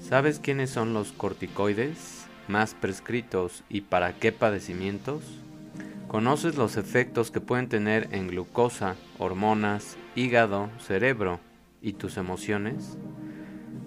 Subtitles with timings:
[0.00, 5.22] ¿Sabes quiénes son los corticoides más prescritos y para qué padecimientos?
[6.06, 11.40] ¿Conoces los efectos que pueden tener en glucosa, hormonas, hígado, cerebro
[11.82, 12.96] y tus emociones?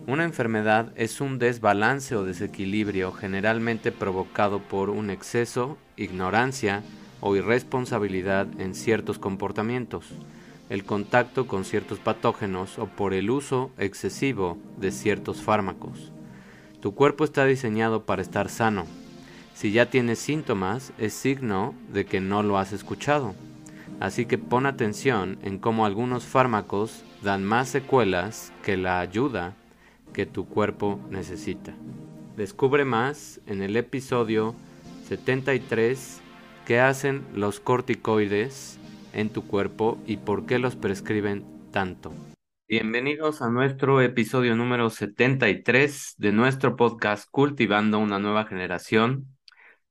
[0.06, 6.84] Una enfermedad es un desbalance o desequilibrio generalmente provocado por un exceso, ignorancia
[7.22, 10.06] o irresponsabilidad en ciertos comportamientos
[10.72, 16.14] el contacto con ciertos patógenos o por el uso excesivo de ciertos fármacos.
[16.80, 18.86] Tu cuerpo está diseñado para estar sano.
[19.54, 23.36] Si ya tienes síntomas, es signo de que no lo has escuchado.
[24.00, 29.56] Así que pon atención en cómo algunos fármacos dan más secuelas que la ayuda
[30.14, 31.74] que tu cuerpo necesita.
[32.38, 34.56] Descubre más en el episodio
[35.10, 36.22] 73
[36.66, 38.80] que hacen los corticoides
[39.14, 42.12] en tu cuerpo y por qué los prescriben tanto.
[42.68, 49.28] Bienvenidos a nuestro episodio número 73 de nuestro podcast Cultivando una nueva generación.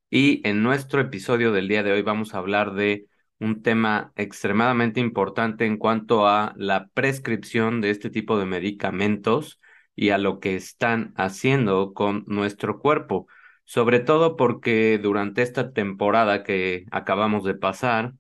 [0.08, 3.06] Y en nuestro episodio del día de hoy vamos a hablar de
[3.38, 9.60] un tema extremadamente importante en cuanto a la prescripción de este tipo de medicamentos
[9.94, 13.27] y a lo que están haciendo con nuestro cuerpo.
[13.64, 18.14] Sobre todo porque durante esta temporada que acabamos de pasar,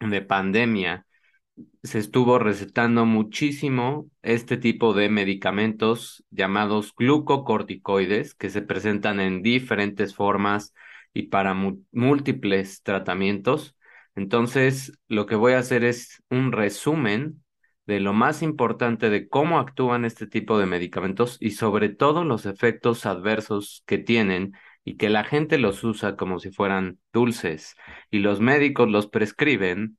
[0.00, 1.06] de pandemia,
[1.82, 10.14] se estuvo recetando muchísimo este tipo de medicamentos llamados glucocorticoides que se presentan en diferentes
[10.14, 10.74] formas
[11.12, 11.54] y para
[11.92, 13.76] múltiples tratamientos.
[14.14, 17.42] Entonces, lo que voy a hacer es un resumen
[17.86, 22.44] de lo más importante de cómo actúan este tipo de medicamentos y sobre todo los
[22.44, 24.52] efectos adversos que tienen
[24.88, 27.76] y que la gente los usa como si fueran dulces
[28.10, 29.98] y los médicos los prescriben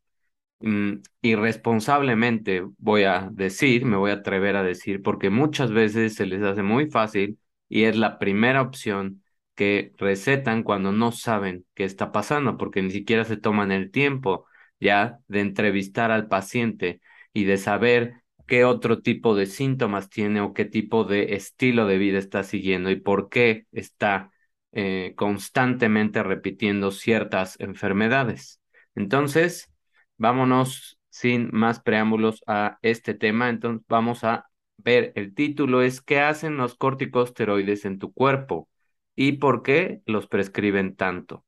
[0.60, 6.26] mm, irresponsablemente, voy a decir, me voy a atrever a decir, porque muchas veces se
[6.26, 9.24] les hace muy fácil y es la primera opción
[9.56, 14.48] que recetan cuando no saben qué está pasando, porque ni siquiera se toman el tiempo
[14.80, 17.02] ya de entrevistar al paciente
[17.34, 22.00] y de saber qué otro tipo de síntomas tiene o qué tipo de estilo de
[22.00, 24.32] vida está siguiendo y por qué está
[24.72, 28.62] eh, constantemente repitiendo ciertas enfermedades.
[28.96, 29.72] Entonces,
[30.18, 33.50] vámonos sin más preámbulos a este tema.
[33.50, 38.70] Entonces, vamos a ver, el título es ¿Qué hacen los corticosteroides en tu cuerpo?
[39.16, 41.46] ¿Y por qué los prescriben tanto?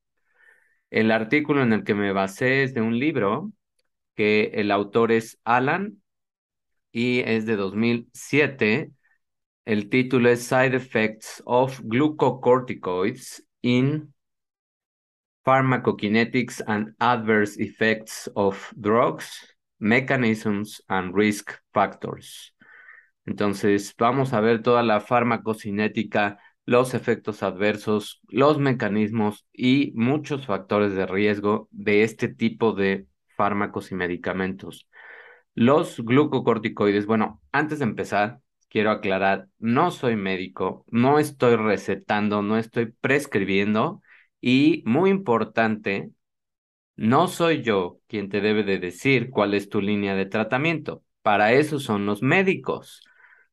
[0.90, 3.52] El artículo en el que me basé es de un libro
[4.14, 6.02] que el autor es Alan
[6.92, 8.92] y es de 2007
[9.64, 14.12] el título es Side Effects of Glucocorticoids in
[15.44, 22.54] Pharmacokinetics and Adverse Effects of Drugs, Mechanisms and Risk Factors.
[23.24, 30.94] Entonces, vamos a ver toda la farmacocinética, los efectos adversos, los mecanismos y muchos factores
[30.94, 33.06] de riesgo de este tipo de
[33.36, 34.88] fármacos y medicamentos.
[35.54, 38.40] Los glucocorticoides, bueno, antes de empezar,
[38.72, 44.02] quiero aclarar, no soy médico, no estoy recetando, no estoy prescribiendo
[44.40, 46.10] y muy importante,
[46.96, 51.04] no soy yo quien te debe de decir cuál es tu línea de tratamiento.
[51.22, 53.02] Para eso son los médicos.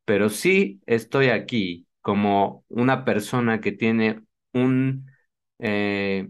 [0.06, 5.12] Pero sí estoy aquí como una persona que tiene un
[5.60, 6.30] eh,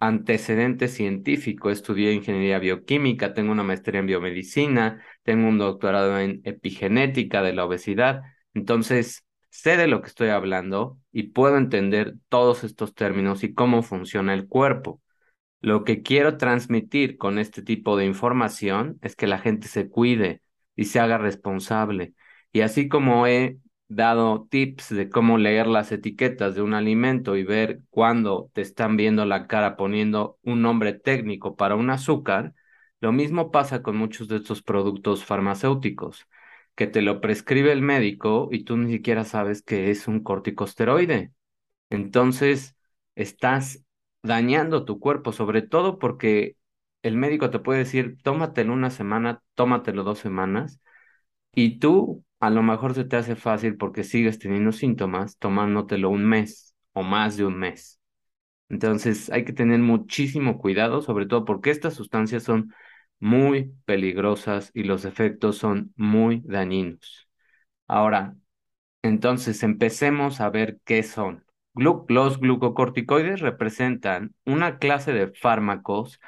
[0.00, 1.70] antecedente científico.
[1.70, 7.64] Estudié ingeniería bioquímica, tengo una maestría en biomedicina, tengo un doctorado en epigenética de la
[7.66, 8.22] obesidad.
[8.54, 13.82] Entonces, sé de lo que estoy hablando y puedo entender todos estos términos y cómo
[13.82, 15.00] funciona el cuerpo.
[15.60, 20.42] Lo que quiero transmitir con este tipo de información es que la gente se cuide
[20.74, 22.14] y se haga responsable.
[22.52, 23.58] Y así como he
[23.90, 28.96] dado tips de cómo leer las etiquetas de un alimento y ver cuándo te están
[28.96, 32.54] viendo la cara poniendo un nombre técnico para un azúcar,
[33.00, 36.28] lo mismo pasa con muchos de estos productos farmacéuticos,
[36.76, 41.32] que te lo prescribe el médico y tú ni siquiera sabes que es un corticosteroide.
[41.90, 42.76] Entonces,
[43.16, 43.84] estás
[44.22, 46.56] dañando tu cuerpo, sobre todo porque
[47.02, 50.80] el médico te puede decir, tómatelo una semana, tómatelo dos semanas,
[51.54, 56.26] y tú a lo mejor se te hace fácil porque sigues teniendo síntomas tomándotelo un
[56.26, 58.00] mes o más de un mes.
[58.68, 62.72] Entonces hay que tener muchísimo cuidado, sobre todo porque estas sustancias son
[63.18, 67.28] muy peligrosas y los efectos son muy dañinos.
[67.88, 68.36] Ahora,
[69.02, 71.44] entonces empecemos a ver qué son.
[71.74, 76.20] los glucocorticoides representan una clase de fármacos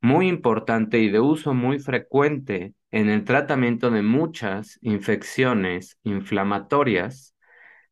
[0.00, 7.34] muy importante y de uso muy frecuente en el tratamiento de muchas infecciones inflamatorias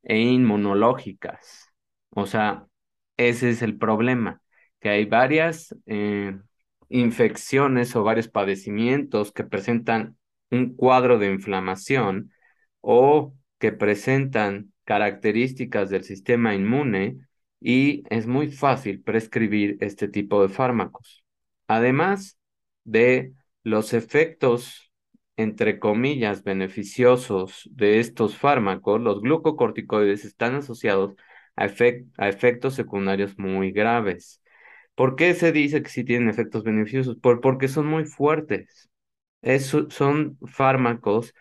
[0.03, 1.73] e inmunológicas.
[2.11, 2.67] O sea,
[3.17, 4.43] ese es el problema,
[4.81, 6.39] que hay varias eh,
[6.89, 10.17] infecciones o varios padecimientos que presentan
[10.51, 12.33] un cuadro de inflamación
[12.81, 17.21] o que presentan características del sistema inmune
[17.61, 21.25] y es muy fácil prescribir este tipo de fármacos.
[21.69, 22.39] Además
[22.85, 24.90] de los efectos,
[25.43, 31.15] entre comillas, beneficiosos de estos fármacos, los glucocorticoides están asociados
[31.57, 34.43] a, efectos secundarios muy graves.
[34.95, 37.17] ¿Por qué se dice que sí tienen efectos beneficiosos?
[37.21, 38.91] porque son muy fuertes.
[39.91, 41.35] son fármacos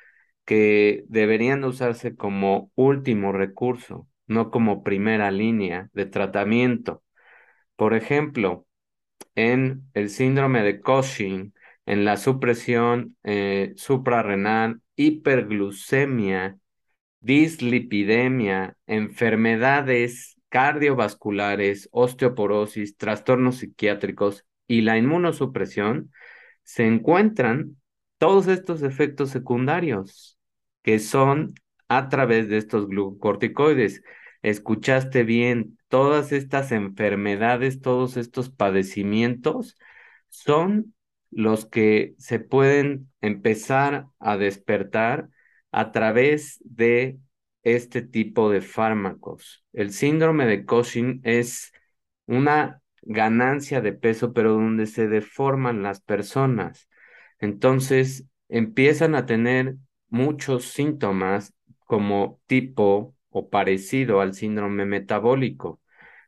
[0.45, 7.03] que deberían usarse como último recurso, no como primera línea de tratamiento.
[7.75, 8.67] Por ejemplo,
[9.35, 11.53] en el síndrome de Cushing,
[11.89, 16.59] en la supresión eh, suprarrenal, hiperglucemia,
[17.19, 26.11] dislipidemia, enfermedades cardiovasculares, osteoporosis, trastornos psiquiátricos y la inmunosupresión,
[26.61, 27.77] se encuentran
[28.19, 30.37] todos estos efectos secundarios
[30.83, 31.55] que son
[31.87, 34.03] a través de estos glucocorticoides.
[34.43, 39.75] Escuchaste bien, todas estas enfermedades, todos estos padecimientos
[40.29, 40.93] son
[41.31, 45.29] los que se pueden empezar a despertar
[45.71, 47.19] a través de
[47.63, 49.63] este tipo de fármacos.
[49.73, 51.71] El síndrome de Cushing es
[52.25, 56.89] una ganancia de peso, pero donde se deforman las personas.
[57.39, 59.75] Entonces empiezan a tener
[60.09, 61.53] muchos síntomas
[61.85, 65.81] como tipo o parecido al síndrome metabólico,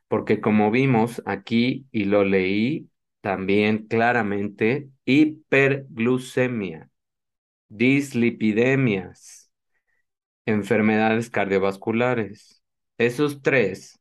[0.08, 2.88] porque como vimos aquí y lo leí
[3.22, 6.90] también claramente, hiperglucemia,
[7.68, 9.52] dislipidemias,
[10.46, 12.62] enfermedades cardiovasculares.
[12.98, 14.00] Esos tres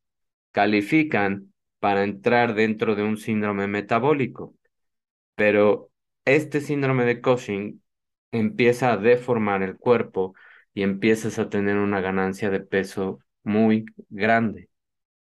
[0.52, 4.56] califican para entrar dentro de un síndrome metabólico,
[5.36, 5.92] pero
[6.26, 7.84] este síndrome de Cushing
[8.32, 10.36] empieza a deformar el cuerpo
[10.74, 14.70] y empiezas a tener una ganancia de peso muy grande.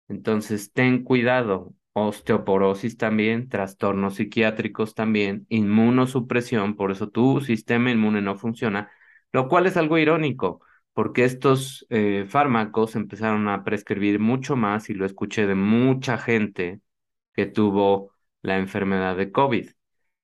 [0.08, 1.74] Entonces, ten cuidado.
[2.06, 8.90] Osteoporosis también, trastornos psiquiátricos también, inmunosupresión, por eso tu sistema inmune no funciona,
[9.32, 10.60] lo cual es algo irónico,
[10.92, 16.80] porque estos eh, fármacos empezaron a prescribir mucho más y lo escuché de mucha gente
[17.34, 18.12] que tuvo
[18.42, 19.70] la enfermedad de COVID.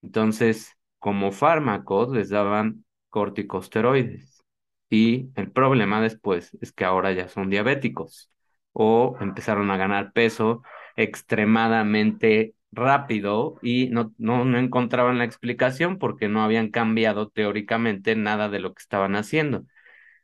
[0.03, 4.43] Entonces, como fármacos les daban corticosteroides
[4.91, 8.31] y el problema después es que ahora ya son diabéticos
[8.73, 10.63] o empezaron a ganar peso
[10.97, 18.61] extremadamente rápido y no, no, encontraban la explicación porque no habían cambiado teóricamente nada de
[18.61, 19.65] lo que estaban haciendo.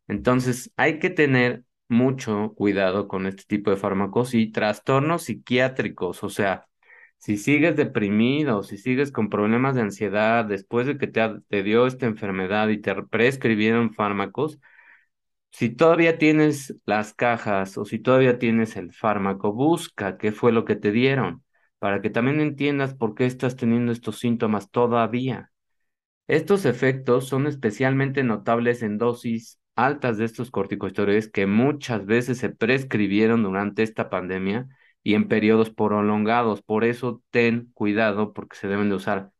[0.08, 6.30] Entonces hay que tener mucho cuidado con este tipo de fármacos y trastornos psiquiátricos, o
[6.30, 6.66] sea,
[7.18, 11.86] si sigues deprimido, si sigues con problemas de ansiedad después de que te, te dio
[11.86, 14.58] esta enfermedad y te prescribieron fármacos,
[15.50, 20.64] si todavía tienes las cajas o si todavía tienes el fármaco, busca qué fue lo
[20.64, 21.44] que te dieron
[21.78, 25.50] para que también entiendas por qué estás teniendo estos síntomas todavía.
[26.28, 32.50] Estos efectos son especialmente notables en dosis altas de estos corticosteroides que muchas veces se
[32.50, 34.68] prescribieron durante esta pandemia
[35.02, 36.62] y en periodos prolongados.
[36.62, 39.32] Por eso ten cuidado porque se deben de usar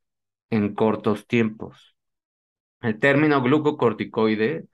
[0.50, 1.96] en cortos tiempos.
[2.80, 4.66] El término glucocorticoide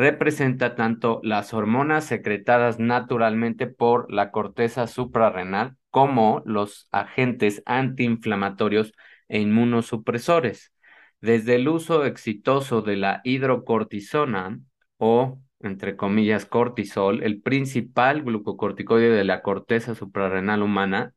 [0.00, 8.92] representa tanto las hormonas secretadas naturalmente por la corteza suprarrenal como los agentes antiinflamatorios
[9.28, 10.72] e inmunosupresores.
[11.20, 14.58] Desde el uso exitoso de la hidrocortisona
[14.96, 21.14] o entre comillas, cortisol, el principal glucocorticoide de la corteza suprarrenal humana,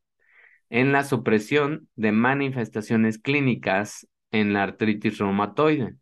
[0.69, 5.95] en la supresión de manifestaciones clínicas en la artritis reumatoide.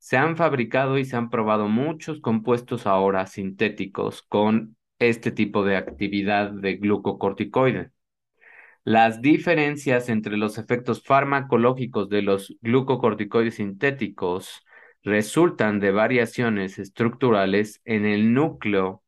[0.00, 5.76] Se han fabricado y se han probado muchos compuestos ahora sintéticos con este tipo de
[5.76, 7.90] actividad de glucocorticoide.
[8.82, 14.64] Las diferencias entre los efectos farmacológicos de los glucocorticoides sintéticos
[15.02, 19.02] resultan de variaciones estructurales en el núcleo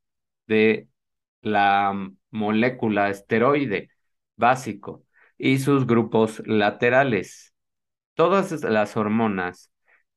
[0.46, 0.88] de
[1.40, 3.90] la molécula esteroide
[4.36, 5.04] básico
[5.38, 7.54] y sus grupos laterales.
[8.14, 9.70] Todas las hormonas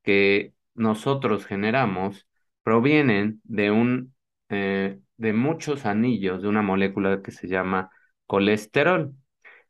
[0.04, 2.28] que nosotros generamos
[2.64, 4.16] provienen de un
[4.50, 7.90] eh, de muchos anillos de una molécula que se llama
[8.28, 9.14] colesterol.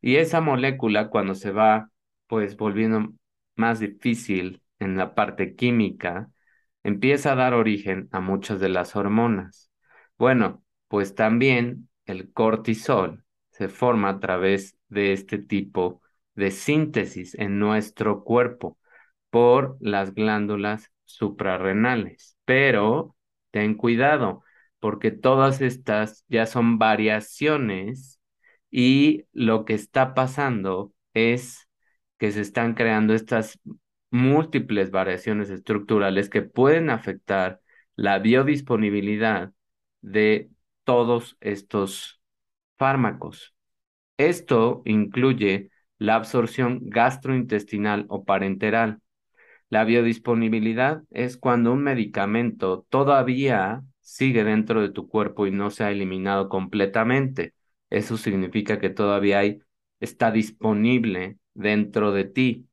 [0.02, 1.90] Y esa molécula cuando se va
[2.28, 3.14] pues volviendo
[3.56, 6.30] más difícil en la parte química,
[6.84, 9.72] empieza a dar origen a muchas de las hormonas.
[10.18, 16.02] Bueno, pues también el cortisol se forma a través de este tipo
[16.36, 18.78] de síntesis en nuestro cuerpo
[19.30, 22.38] por las glándulas suprarrenales.
[22.46, 23.16] Pero
[23.52, 24.44] ten cuidado,
[24.80, 28.20] porque todas estas ya son variaciones
[28.72, 31.70] y lo que está pasando es
[32.18, 33.60] que se están creando estas
[34.12, 37.62] múltiples variaciones estructurales que pueden afectar
[37.96, 39.54] la biodisponibilidad
[40.02, 40.50] de
[40.84, 42.22] todos estos
[42.78, 43.56] fármacos.
[44.18, 49.02] Esto incluye la absorción gastrointestinal o parenteral.
[49.76, 55.84] La biodisponibilidad es cuando un medicamento todavía sigue dentro de tu cuerpo y no se
[55.84, 57.54] ha eliminado completamente.
[57.90, 59.60] Eso significa que todavía hay,
[60.00, 62.70] está disponible dentro de ti,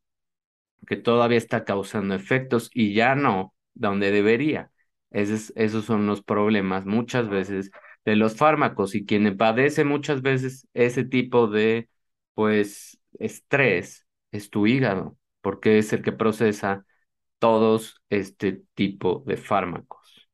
[0.86, 4.70] que todavía está causando efectos y ya no donde debería.
[5.10, 7.72] Esos, esos son los problemas muchas veces
[8.04, 11.88] de los fármacos y quien padece muchas veces ese tipo de,
[12.34, 16.86] pues, estrés es tu hígado, porque es el que procesa
[17.42, 20.28] todos este tipo de fármacos.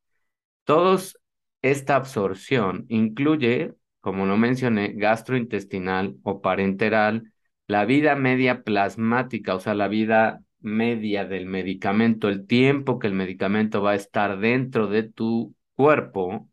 [0.64, 1.18] Todos
[1.62, 7.32] esta absorción incluye, como lo mencioné, gastrointestinal o parenteral,
[7.66, 13.14] la vida media plasmática, o sea, la vida media del medicamento, el tiempo que el
[13.14, 16.50] medicamento va a estar dentro de tu cuerpo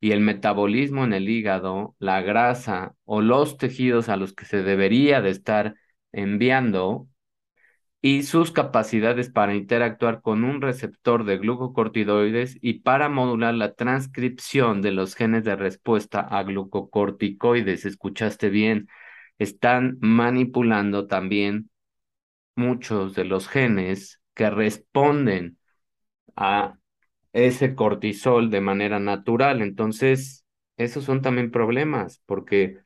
[0.00, 4.64] y el metabolismo en el hígado, la grasa o los tejidos a los que se
[4.64, 5.76] debería de estar
[6.10, 7.06] enviando
[8.06, 14.82] y sus capacidades para interactuar con un receptor de glucocorticoides y para modular la transcripción
[14.82, 17.86] de los genes de respuesta a glucocorticoides.
[17.86, 18.88] ¿Escuchaste bien?
[19.38, 21.70] Están manipulando también
[22.56, 25.56] muchos de los genes que responden
[26.36, 26.76] a
[27.32, 29.62] ese cortisol de manera natural.
[29.62, 30.44] Entonces,
[30.76, 32.80] esos son también problemas, porque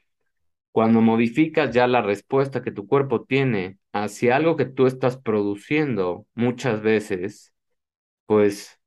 [0.71, 6.27] cuando modificas ya la respuesta que tu cuerpo tiene hacia algo que tú estás produciendo
[6.35, 7.55] muchas veces,
[8.27, 8.81] pues,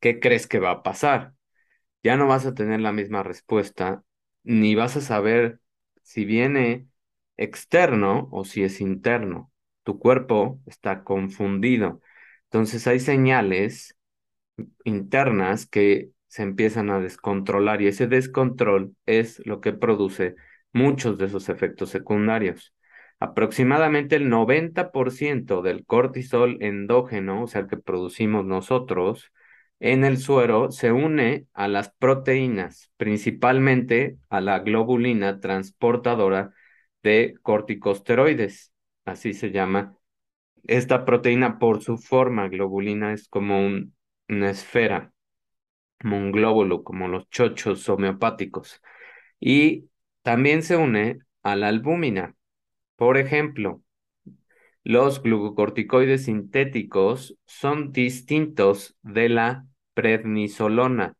[0.00, 1.34] ¿qué crees que va a pasar?
[2.02, 4.04] Ya no vas a tener la misma respuesta,
[4.44, 5.60] ni vas a saber
[6.02, 6.88] si viene
[7.38, 9.52] externo o si es interno.
[9.84, 12.02] Tu cuerpo está confundido.
[12.46, 13.96] Entonces hay señales
[14.84, 20.36] internas que se empiezan a descontrolar y ese descontrol es lo que produce
[20.72, 22.74] muchos de esos efectos secundarios.
[23.20, 29.32] Aproximadamente el 90% del cortisol endógeno, o sea, el que producimos nosotros,
[29.80, 36.54] en el suero se une a las proteínas, principalmente a la globulina transportadora
[37.02, 38.72] de corticosteroides,
[39.04, 39.96] así se llama.
[40.64, 43.60] Esta proteína por su forma globulina es como
[44.28, 45.12] una esfera,
[46.00, 48.80] como un glóbulo, como los chochos homeopáticos.
[49.40, 49.90] Y
[50.22, 52.34] también se une a la albúmina.
[52.96, 53.82] Por ejemplo,
[54.82, 61.16] los glucocorticoides sintéticos son distintos de la prednisolona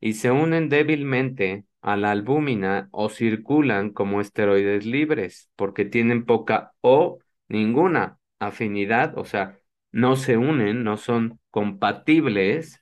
[0.00, 6.72] y se unen débilmente a la albúmina o circulan como esteroides libres porque tienen poca
[6.82, 9.58] o ninguna afinidad, o sea,
[9.92, 12.80] no se unen, no son compatibles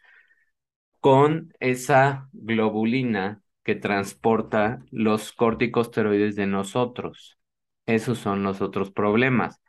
[1.01, 7.39] con esa globulina que transporta los corticosteroides de nosotros.
[7.87, 9.61] Esos son los otros problemas.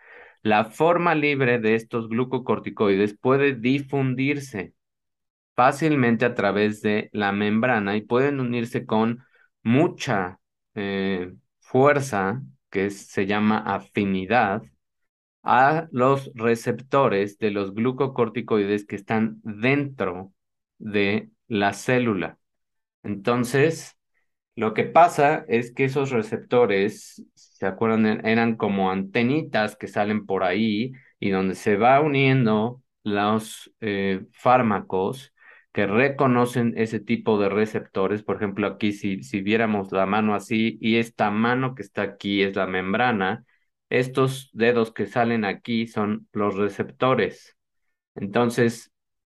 [0.41, 4.73] La forma libre de estos glucocorticoides puede difundirse
[5.55, 9.23] fácilmente a través de la membrana y pueden unirse con
[9.63, 10.39] mucha
[10.75, 14.61] eh, fuerza, que se llama afinidad,
[15.43, 20.33] a los receptores de los glucocorticoides que están dentro
[20.77, 22.37] de la célula.
[23.03, 23.96] Entonces,
[24.57, 28.25] lo que pasa es que esos receptores, ¿se acuerdan?
[28.25, 35.33] Eran como antenitas que salen por ahí y donde se va uniendo los eh, fármacos
[35.71, 38.23] que reconocen ese tipo de receptores.
[38.23, 42.41] Por ejemplo, aquí si, si viéramos la mano así y esta mano que está aquí
[42.41, 43.45] es la membrana,
[43.89, 47.57] estos dedos que salen aquí son los receptores.
[48.15, 48.91] Entonces,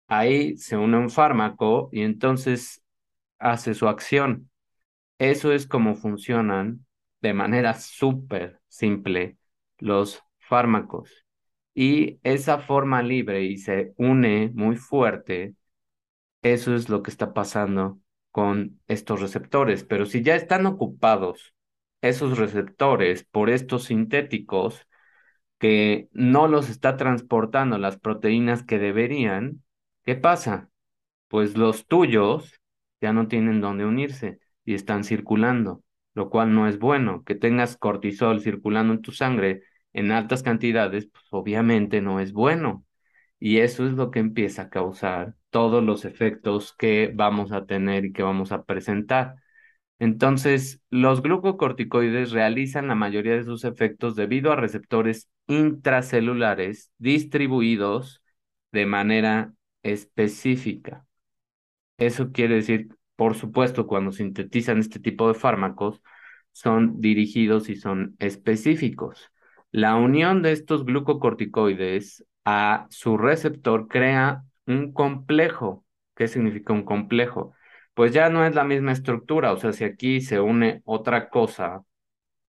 [0.08, 2.82] ahí se une un fármaco y entonces
[3.38, 4.47] hace su acción.
[5.18, 6.86] Eso es como funcionan
[7.20, 9.38] de manera súper simple
[9.78, 11.24] los fármacos.
[11.74, 15.54] Y esa forma libre y se une muy fuerte,
[16.42, 19.84] eso es lo que está pasando con estos receptores.
[19.84, 21.54] Pero si ya están ocupados
[22.02, 24.86] esos receptores por estos sintéticos
[25.58, 29.64] que no los está transportando las proteínas que deberían,
[30.04, 30.70] ¿qué pasa?
[31.28, 32.60] Pues los tuyos
[33.00, 35.82] ya no tienen dónde unirse y están circulando,
[36.14, 37.24] lo cual no es bueno.
[37.24, 39.62] Que tengas cortisol circulando en tu sangre
[39.94, 42.84] en altas cantidades, pues obviamente no es bueno.
[43.40, 48.04] Y eso es lo que empieza a causar todos los efectos que vamos a tener
[48.04, 49.36] y que vamos a presentar.
[49.98, 58.22] Entonces, los glucocorticoides realizan la mayoría de sus efectos debido a receptores intracelulares distribuidos
[58.70, 61.06] de manera específica.
[61.98, 66.00] Eso quiere decir, por supuesto, cuando sintetizan este tipo de fármacos,
[66.52, 69.32] son dirigidos y son específicos.
[69.72, 75.84] La unión de estos glucocorticoides a su receptor crea un complejo.
[76.14, 77.54] ¿Qué significa un complejo?
[77.94, 81.82] Pues ya no es la misma estructura, o sea, si aquí se une otra cosa,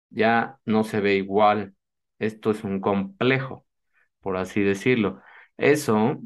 [0.10, 1.76] ya no se ve igual.
[2.20, 3.68] Esto es un complejo,
[4.22, 5.22] por así decirlo.
[5.58, 6.22] Eso,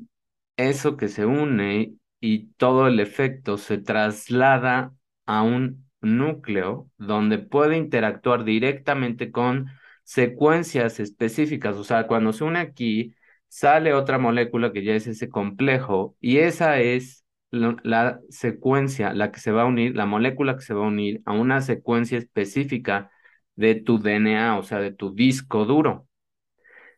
[0.58, 4.94] eso que se une y todo el efecto se traslada
[5.26, 9.68] a un núcleo donde puede interactuar directamente con
[10.04, 11.76] secuencias específicas.
[11.78, 13.16] O sea, cuando se une aquí,
[13.48, 19.40] sale otra molécula que ya es ese complejo y esa es la, secuencia, la que
[19.40, 23.12] se va a unir, la molécula que se va a unir a una secuencia específica
[23.56, 26.08] de tu DNA, o sea, de tu disco duro,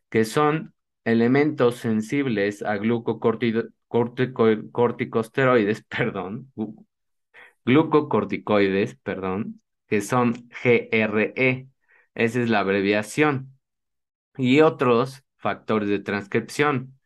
[0.10, 0.74] que son
[1.06, 2.78] elementos sensibles a
[3.91, 6.51] glucocorticosteroides, perdón,
[7.65, 11.67] glucocorticoides, perdón, que son GRE.
[12.15, 13.57] Esa es la abreviación.
[14.38, 16.98] Y otros factores de transcripción.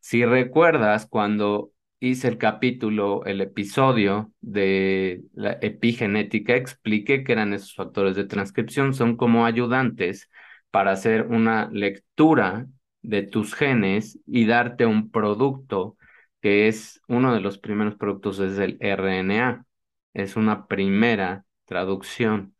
[0.00, 7.74] Si recuerdas, cuando hice el capítulo, el episodio de la epigenética, expliqué que eran esos
[7.74, 10.30] factores de transcripción, son como ayudantes
[10.70, 12.66] para hacer una lectura
[13.02, 15.96] de tus genes y darte un producto
[16.40, 19.66] que es uno de los primeros productos es el RNA.
[20.14, 22.54] Es una primera traducción,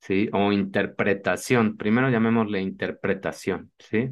[0.00, 0.28] ¿sí?
[0.32, 1.76] O interpretación.
[1.76, 4.10] Primero llamémosle interpretación, ¿sí?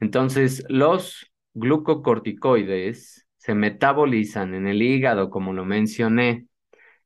[0.00, 6.46] Entonces, los glucocorticoides se metabolizan en el hígado, como lo mencioné.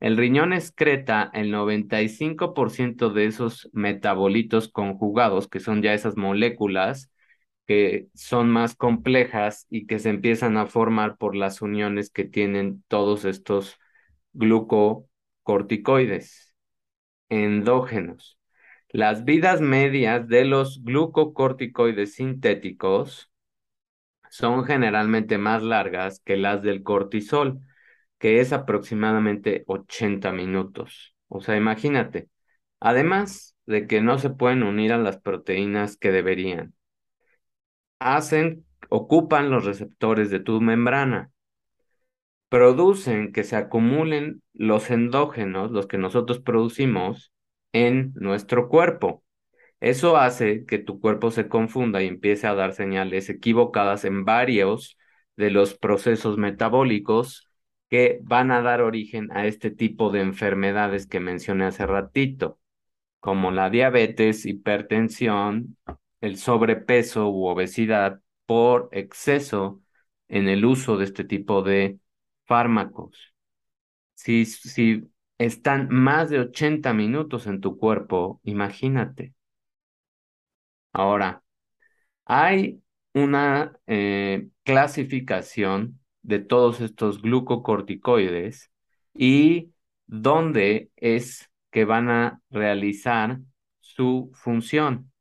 [0.00, 7.10] El riñón excreta el 95% de esos metabolitos conjugados, que son ya esas moléculas
[7.66, 12.84] que son más complejas y que se empiezan a formar por las uniones que tienen
[12.88, 13.78] todos estos
[14.32, 16.54] glucocorticoides
[17.28, 18.38] endógenos.
[18.88, 23.30] Las vidas medias de los glucocorticoides sintéticos
[24.30, 27.60] son generalmente más largas que las del cortisol,
[28.18, 31.14] que es aproximadamente 80 minutos.
[31.28, 32.28] O sea, imagínate.
[32.80, 36.74] Además de que no se pueden unir a las proteínas que deberían
[37.98, 41.30] hacen, ocupan los receptores de tu membrana,
[42.48, 47.32] producen que se acumulen los endógenos, los que nosotros producimos,
[47.72, 49.24] en nuestro cuerpo.
[49.80, 54.96] Eso hace que tu cuerpo se confunda y empiece a dar señales equivocadas en varios
[55.36, 57.50] de los procesos metabólicos
[57.90, 62.58] que van a dar origen a este tipo de enfermedades que mencioné hace ratito,
[63.20, 65.76] como la diabetes, hipertensión,
[66.24, 69.82] el sobrepeso u obesidad por exceso
[70.28, 71.98] en el uso de este tipo de
[72.46, 73.34] fármacos.
[74.14, 79.34] Si, si están más de 80 minutos en tu cuerpo, imagínate.
[80.92, 81.42] Ahora,
[82.24, 82.82] hay
[83.14, 88.70] una eh, clasificación de todos estos glucocorticoides
[89.14, 89.72] y
[90.06, 93.40] dónde es que van a realizar
[93.80, 95.12] su función.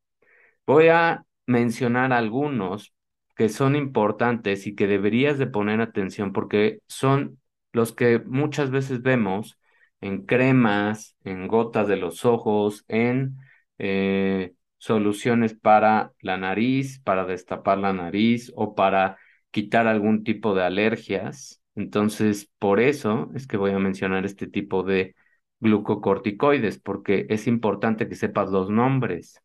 [0.66, 2.94] Voy a mencionar algunos
[3.36, 7.40] que son importantes y que deberías de poner atención porque son
[7.72, 9.58] los que muchas veces vemos
[10.00, 13.36] en cremas, en gotas de los ojos, en
[13.78, 19.18] eh, soluciones para la nariz, para destapar la nariz o para
[19.50, 21.60] quitar algún tipo de alergias.
[21.74, 25.14] Entonces, por eso es que voy a mencionar este tipo de
[25.60, 29.40] glucocorticoides, porque es importante que sepas los nombres.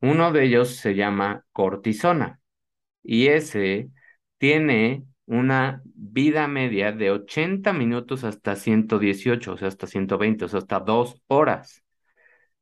[0.00, 2.40] Uno de ellos se llama cortisona
[3.02, 3.90] y ese
[4.38, 10.60] tiene una vida media de 80 minutos hasta 118, o sea, hasta 120, o sea,
[10.60, 11.84] hasta dos horas.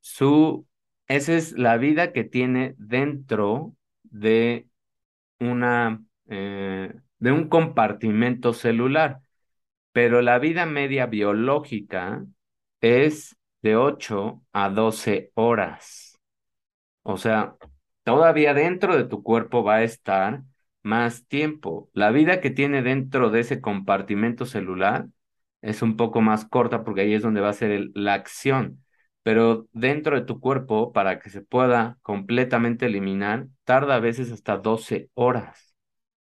[0.01, 0.66] Su,
[1.09, 4.68] esa es la vida que tiene dentro de
[5.40, 9.20] una, eh, de un compartimento celular,
[9.92, 12.25] pero la vida media biológica
[12.81, 16.06] es de 8 a 12 horas.
[17.09, 17.57] O sea,
[18.05, 20.42] todavía dentro de tu cuerpo va a estar
[20.83, 21.88] más tiempo.
[21.92, 25.07] La vida que tiene dentro de ese compartimento celular
[25.62, 28.85] es un poco más corta porque ahí es donde va a ser la acción.
[29.23, 34.57] Pero dentro de tu cuerpo, para que se pueda completamente eliminar, tarda a veces hasta
[34.59, 35.75] 12 horas.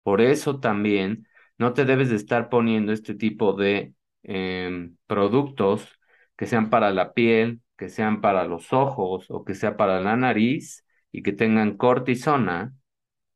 [0.03, 5.99] Por eso también no te debes de estar poniendo este tipo de em, productos
[6.37, 10.15] que sean para la piel, que sean para los ojos o que sea para la
[10.17, 12.73] nariz y que tengan cortisona,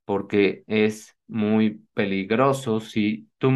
[0.05, 3.51] porque es muy peligroso si tú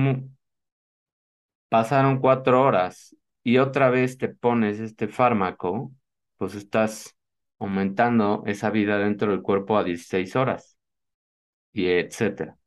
[1.69, 5.91] pasaron cuatro horas y otra vez te pones este fármaco,
[6.37, 7.15] pues estás
[7.59, 10.77] aumentando esa vida dentro del cuerpo a 16 horas
[11.73, 12.57] y etcétera.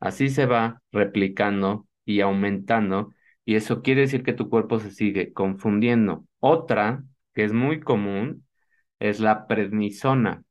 [0.00, 5.32] Así se va replicando y aumentando, y eso quiere decir que tu cuerpo se sigue
[5.32, 6.26] confundiendo.
[6.40, 7.04] Otra,
[7.38, 8.48] que es muy común,
[8.98, 10.42] es la prednisona.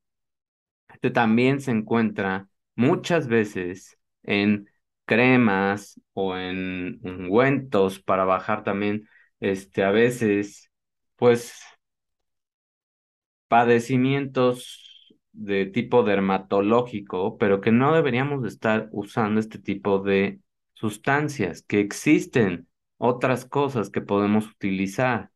[0.88, 4.70] Este también se encuentra muchas veces en
[5.06, 9.10] cremas o en ungüentos para bajar también,
[9.42, 10.72] este, a veces,
[11.18, 11.62] pues
[13.50, 20.40] padecimientos de tipo dermatológico, pero que no deberíamos de estar usando este tipo de
[20.74, 25.32] sustancias, que existen otras cosas que podemos utilizar.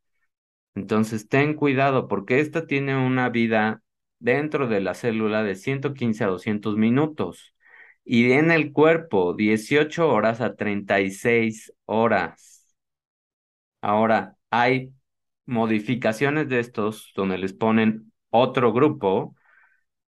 [0.76, 3.84] Entonces, ten cuidado porque esta tiene una vida
[4.20, 7.56] dentro de la célula de 115 a 200 minutos
[8.06, 12.74] y en el cuerpo 18 horas a 36 horas.
[13.82, 14.94] Ahora, hay
[15.46, 19.36] modificaciones de estos donde les ponen otro grupo,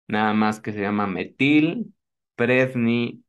[0.08, 1.94] nada más que se llama metil
[2.36, 3.22] prednisolona,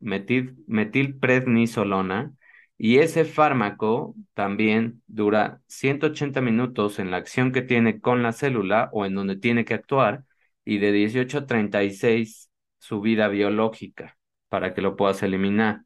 [0.00, 2.35] metil, metilprednisolona,
[2.78, 8.90] y ese fármaco también dura 180 minutos en la acción que tiene con la célula
[8.92, 10.24] o en donde tiene que actuar,
[10.64, 15.82] y de 18 a 36 su vida biológica para que lo puedas eliminar.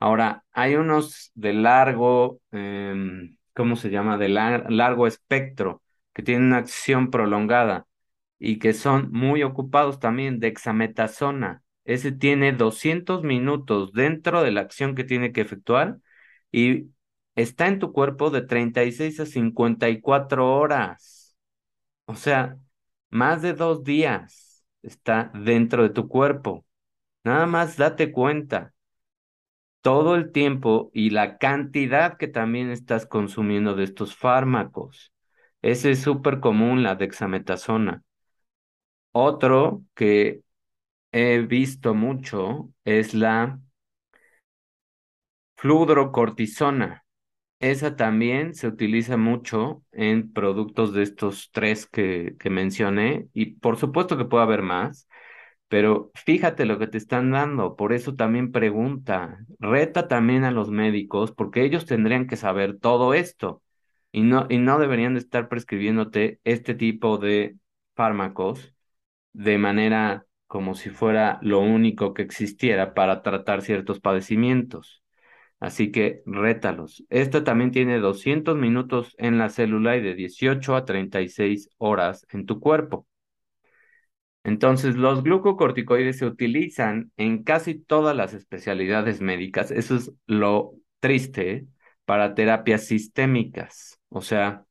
[0.00, 4.18] Ahora, hay unos de largo, em, ¿cómo se llama?
[4.18, 5.82] De lar- largo espectro,
[6.12, 7.86] que tienen una acción prolongada
[8.38, 10.40] y que son muy ocupados también.
[10.40, 15.98] Dexametasona, ese tiene 200 minutos dentro de la acción que tiene que efectuar
[16.54, 16.92] y
[17.34, 21.36] está en tu cuerpo de 36 a 54 horas.
[22.06, 22.58] O sea,
[23.10, 26.64] más de dos días está dentro de tu cuerpo.
[27.24, 28.72] Nada más date cuenta
[29.80, 35.12] todo el tiempo y la cantidad que también estás consumiendo de estos fármacos.
[35.60, 38.04] Ese es súper común, la dexametasona.
[39.10, 40.42] Otro que
[41.12, 43.60] he visto mucho es la
[45.56, 47.04] fludrocortisona.
[47.60, 54.18] Esa también se utiliza mucho en productos de estos tres que, mencioné y por supuesto
[54.18, 55.08] que puede haber más.
[55.68, 60.70] Pero fíjate lo que te están dando, por eso también pregunta, reta también a los
[60.70, 63.62] médicos, porque ellos tendrían que saber todo esto
[64.12, 67.56] y no, y no deberían de estar prescribiéndote este tipo de
[67.96, 68.74] fármacos
[69.32, 75.03] de manera como si fuera lo único que existiera para tratar ciertos padecimientos.
[75.64, 77.04] Así que rétalos.
[77.08, 82.44] Esta también tiene 200 minutos en la célula y de 18 a 36 horas en
[82.44, 83.06] tu cuerpo.
[84.42, 89.70] Entonces, los glucocorticoides se utilizan en casi todas las especialidades médicas.
[89.70, 91.66] Eso es lo triste
[92.04, 94.66] para terapias sistémicas, o sea,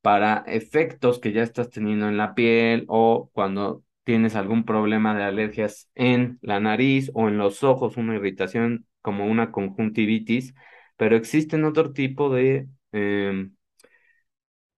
[0.00, 5.22] para efectos que ya estás teniendo en la piel o cuando tienes algún problema de
[5.22, 10.54] alergias en la nariz o en los ojos, una irritación como una conjuntivitis,
[10.98, 13.54] pero existen otro tipo de, em,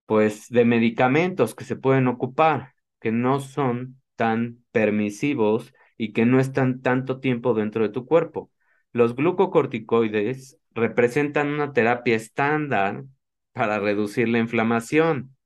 [0.06, 6.40] pues, de medicamentos que se pueden ocupar, que no son tan permisivos y que no
[6.40, 8.50] están tanto tiempo dentro de tu cuerpo.
[8.92, 13.04] Los glucocorticoides representan una terapia estándar
[13.52, 15.36] para reducir la inflamación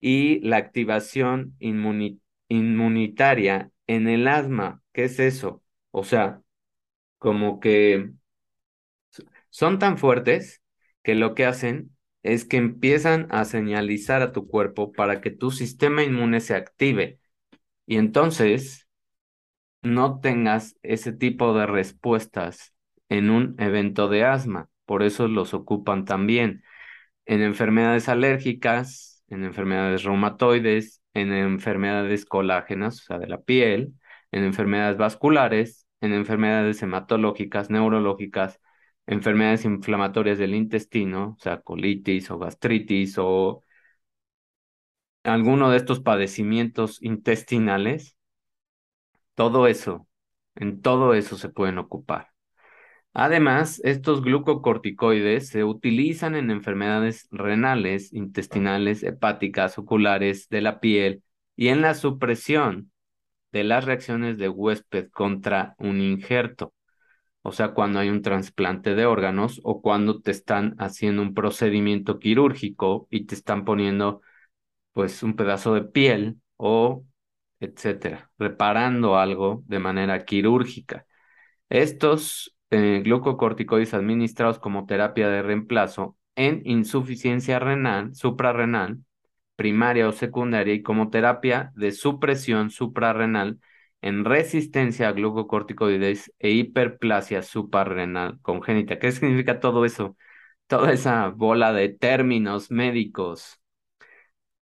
[0.00, 4.82] y la activación inmuni- inmunitaria en el asma.
[4.92, 5.62] ¿Qué es eso?
[5.90, 6.42] O sea,
[7.20, 8.12] como que
[9.50, 10.62] son tan fuertes
[11.02, 15.50] que lo que hacen es que empiezan a señalizar a tu cuerpo para que tu
[15.50, 17.20] sistema inmune se active
[17.86, 18.88] y entonces
[19.82, 22.74] no tengas ese tipo de respuestas
[23.08, 24.68] en un evento de asma.
[24.84, 26.62] Por eso los ocupan también
[27.26, 33.94] en enfermedades alérgicas, en enfermedades reumatoides, en enfermedades colágenas, o sea, de la piel,
[34.32, 38.60] en enfermedades vasculares, en enfermedades hematológicas, neurológicas,
[39.06, 43.62] enfermedades inflamatorias del intestino, o sea, colitis o gastritis o
[45.24, 48.16] alguno de estos padecimientos intestinales,
[49.34, 50.06] todo eso,
[50.54, 52.28] en todo eso se pueden ocupar.
[53.12, 61.24] Además, estos glucocorticoides se utilizan en enfermedades renales, intestinales, hepáticas, oculares, de la piel
[61.56, 62.92] y en la supresión
[63.52, 66.74] de las reacciones de huésped contra un injerto.
[67.42, 72.18] O sea, cuando hay un trasplante de órganos o cuando te están haciendo un procedimiento
[72.18, 74.22] quirúrgico y te están poniendo
[74.92, 77.04] pues un pedazo de piel o
[77.60, 81.06] etcétera, reparando algo de manera quirúrgica.
[81.68, 88.98] Estos eh, glucocorticoides administrados como terapia de reemplazo en insuficiencia renal, suprarrenal,
[89.60, 93.60] primaria o secundaria y como terapia de supresión suprarrenal
[94.00, 98.98] en resistencia a glucocorticoides e hiperplasia suprarrenal congénita.
[98.98, 100.16] ¿Qué significa todo eso?
[100.66, 103.60] Toda esa bola de términos médicos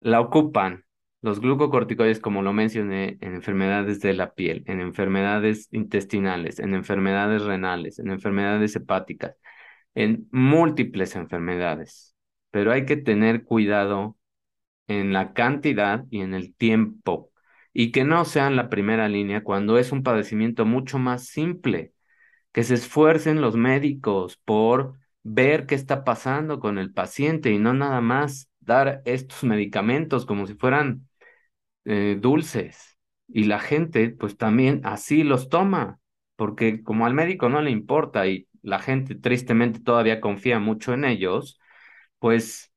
[0.01, 0.83] la ocupan
[1.21, 7.43] los glucocorticoides, como lo mencioné, en enfermedades de la piel, en enfermedades intestinales, en enfermedades
[7.43, 9.37] renales, en enfermedades hepáticas,
[9.95, 12.13] en múltiples enfermedades.
[12.49, 14.17] Pero hay que tener cuidado
[14.99, 17.31] en la cantidad y en el tiempo,
[17.73, 21.93] y que no sean la primera línea cuando es un padecimiento mucho más simple,
[22.51, 27.73] que se esfuercen los médicos por ver qué está pasando con el paciente y no
[27.73, 31.07] nada más dar estos medicamentos como si fueran
[31.85, 35.99] eh, dulces y la gente pues también así los toma,
[36.35, 41.05] porque como al médico no le importa y la gente tristemente todavía confía mucho en
[41.05, 41.59] ellos,
[42.19, 42.70] pues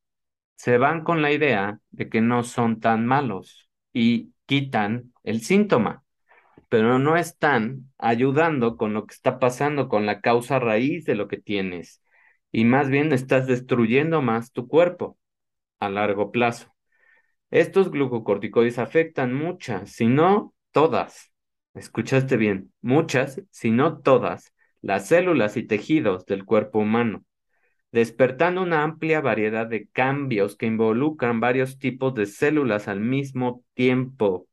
[0.56, 6.04] se van con la idea de que no son tan malos y quitan el síntoma,
[6.68, 11.28] pero no están ayudando con lo que está pasando, con la causa raíz de lo
[11.28, 12.02] que tienes,
[12.52, 15.18] y más bien estás destruyendo más tu cuerpo
[15.80, 16.74] a largo plazo.
[17.50, 21.32] Estos glucocorticoides afectan muchas, si no todas,
[21.74, 27.24] escuchaste bien, muchas, si no todas, las células y tejidos del cuerpo humano,
[27.94, 34.48] despertando una amplia variedad de cambios que involucran varios tipos de células al mismo tiempo.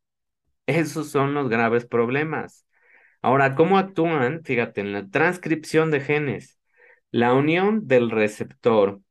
[0.68, 2.68] Esos son los graves problemas.
[3.20, 4.44] Ahora, ¿cómo actúan?
[4.44, 6.60] Fíjate, en la transcripción de genes.
[7.10, 9.02] La unión del receptor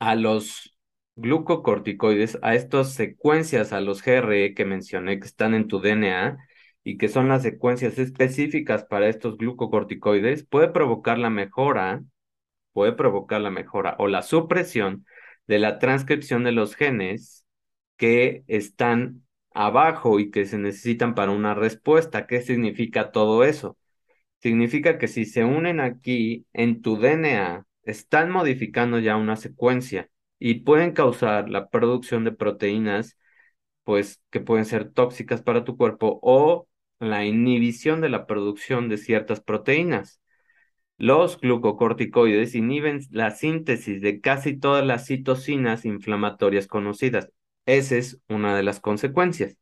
[0.00, 0.76] a los
[1.14, 6.36] glucocorticoides a estas secuencias, a los GRE que mencioné que están en tu DNA
[6.82, 12.02] y que son las secuencias específicas para estos glucocorticoides, puede provocar la mejora,
[12.74, 15.06] puede provocar la mejora o la supresión
[15.46, 17.46] de la transcripción de los genes
[17.96, 22.26] que están abajo y que se necesitan para una respuesta.
[22.26, 23.78] ¿Qué significa todo eso?
[24.40, 30.60] Significa que si se unen aquí en tu DNA, están modificando ya una secuencia y
[30.60, 33.18] pueden causar la producción de proteínas,
[33.84, 38.98] pues que pueden ser tóxicas para tu cuerpo o la inhibición de la producción de
[38.98, 40.20] ciertas proteínas.
[40.96, 47.30] Los glucocorticoides inhiben la síntesis de casi todas las citocinas inflamatorias conocidas.
[47.66, 49.56] Esa es una de las consecuencias.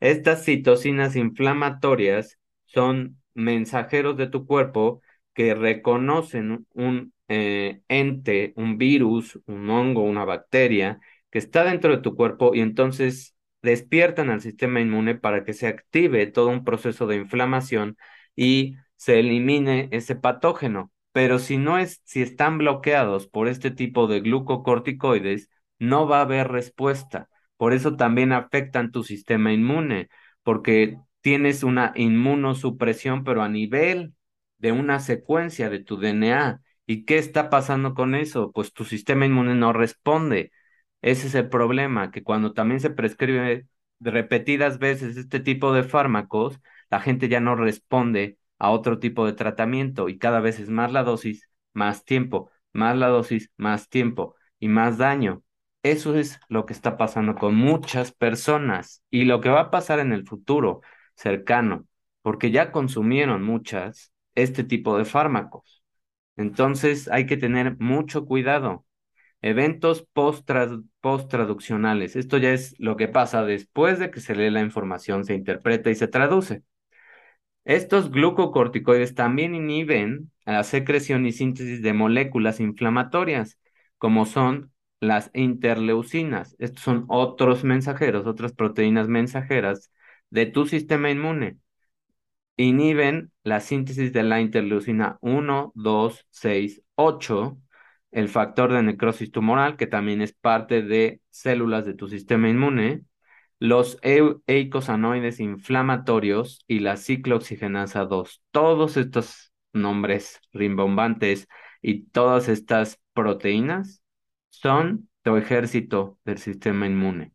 [0.00, 5.00] Estas citocinas inflamatorias son mensajeros de tu cuerpo
[5.34, 12.02] que reconocen un eh, ente, un virus, un hongo, una bacteria que está dentro de
[12.02, 17.06] tu cuerpo y entonces despiertan al sistema inmune para que se active todo un proceso
[17.06, 17.96] de inflamación
[18.36, 20.90] y se elimine ese patógeno.
[21.12, 26.22] Pero si no es, si están bloqueados por este tipo de glucocorticoides, no va a
[26.22, 27.28] haber respuesta.
[27.56, 30.08] Por eso también afectan tu sistema inmune,
[30.42, 34.14] porque tienes una inmunosupresión, pero a nivel
[34.58, 36.60] de una secuencia de tu DNA.
[36.86, 38.52] ¿Y qué está pasando con eso?
[38.52, 40.52] Pues tu sistema inmune no responde.
[41.02, 43.66] Ese es el problema, que cuando también se prescribe
[44.00, 49.32] repetidas veces este tipo de fármacos, la gente ya no responde a otro tipo de
[49.32, 54.34] tratamiento y cada vez es más la dosis, más tiempo, más la dosis, más tiempo
[54.58, 55.42] y más daño.
[55.82, 60.00] Eso es lo que está pasando con muchas personas y lo que va a pasar
[60.00, 60.80] en el futuro
[61.14, 61.86] cercano,
[62.22, 65.82] porque ya consumieron muchas este tipo de fármacos.
[66.36, 68.84] Entonces hay que tener mucho cuidado.
[69.42, 72.16] Eventos post-traduccionales.
[72.16, 75.90] Esto ya es lo que pasa después de que se lee la información, se interpreta
[75.90, 76.62] y se traduce.
[77.66, 83.58] Estos glucocorticoides también inhiben la secreción y síntesis de moléculas inflamatorias,
[83.98, 86.56] como son las interleucinas.
[86.58, 89.92] Estos son otros mensajeros, otras proteínas mensajeras
[90.30, 91.58] de tu sistema inmune
[92.56, 97.58] inhiben la síntesis de la interleucina 1, 2, 6, 8,
[98.10, 103.02] el factor de necrosis tumoral, que también es parte de células de tu sistema inmune,
[103.58, 108.42] los eicosanoides inflamatorios y la ciclooxigenasa 2.
[108.50, 111.48] Todos estos nombres rimbombantes
[111.82, 114.02] y todas estas proteínas
[114.50, 117.32] son tu ejército del sistema inmune.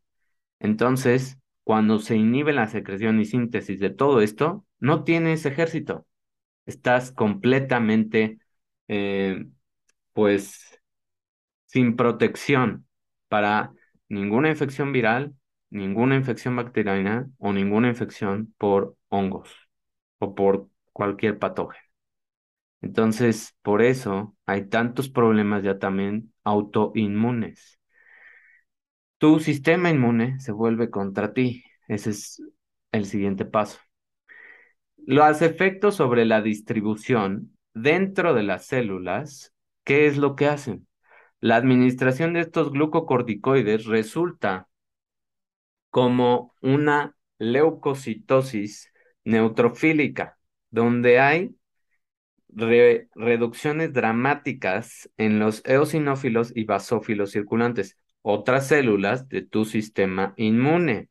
[0.60, 6.06] Entonces, cuando se inhibe la secreción y síntesis de todo esto, no tienes ejército.
[6.66, 8.38] Estás completamente,
[8.88, 9.46] eh,
[10.12, 10.80] pues,
[11.66, 12.86] sin protección
[13.28, 13.72] para
[14.08, 15.34] ninguna infección viral,
[15.72, 19.50] ninguna infección bacteriana o ninguna infección por hongos
[20.18, 21.82] o por cualquier patógeno.
[22.82, 27.80] Entonces, por eso hay tantos problemas ya también autoinmunes.
[29.18, 31.64] Tu sistema inmune se vuelve contra ti.
[31.88, 32.42] Ese es
[32.92, 33.78] el siguiente paso.
[34.96, 39.54] Los efectos sobre la distribución dentro de las células,
[39.84, 40.86] ¿qué es lo que hacen?
[41.40, 44.68] La administración de estos glucocorticoides resulta
[45.92, 48.90] como una leucocitosis
[49.24, 50.38] neutrofílica,
[50.70, 51.54] donde hay
[52.48, 61.10] reducciones dramáticas en los eosinófilos y basófilos circulantes, otras células de tu sistema inmune.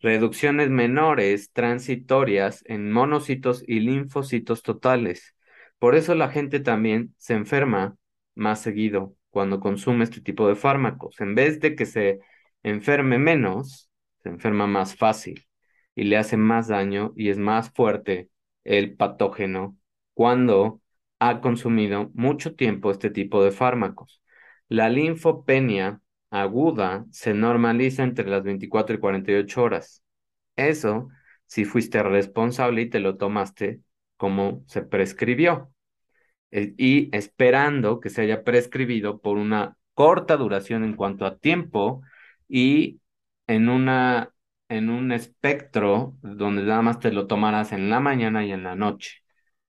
[0.00, 5.34] Reducciones menores transitorias en monocitos y linfocitos totales.
[5.78, 7.96] Por eso la gente también se enferma
[8.34, 11.18] más seguido cuando consume este tipo de fármacos.
[11.22, 12.20] En vez de que se
[12.70, 13.88] enferme menos,
[14.22, 15.46] se enferma más fácil
[15.94, 18.28] y le hace más daño y es más fuerte
[18.64, 19.76] el patógeno
[20.14, 20.80] cuando
[21.20, 24.22] ha consumido mucho tiempo este tipo de fármacos.
[24.68, 26.00] La linfopenia
[26.30, 30.02] aguda se normaliza entre las 24 y 48 horas.
[30.56, 31.08] Eso
[31.46, 33.80] si fuiste responsable y te lo tomaste
[34.16, 35.70] como se prescribió.
[36.50, 42.02] Eh, y esperando que se haya prescribido por una corta duración en cuanto a tiempo
[42.48, 43.00] y
[43.46, 44.32] en una
[44.68, 48.74] en un espectro donde nada más te lo tomarás en la mañana y en la
[48.76, 49.22] noche.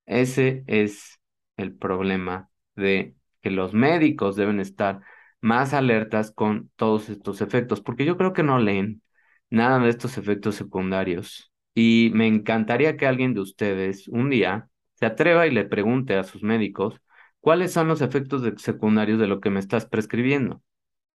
[0.05, 1.19] Ese es
[1.57, 5.01] el problema de que los médicos deben estar
[5.41, 9.01] más alertas con todos estos efectos, porque yo creo que no leen
[9.49, 11.51] nada de estos efectos secundarios.
[11.73, 16.23] Y me encantaría que alguien de ustedes un día se atreva y le pregunte a
[16.23, 16.99] sus médicos
[17.39, 20.63] cuáles son los efectos secundarios de lo que me estás prescribiendo,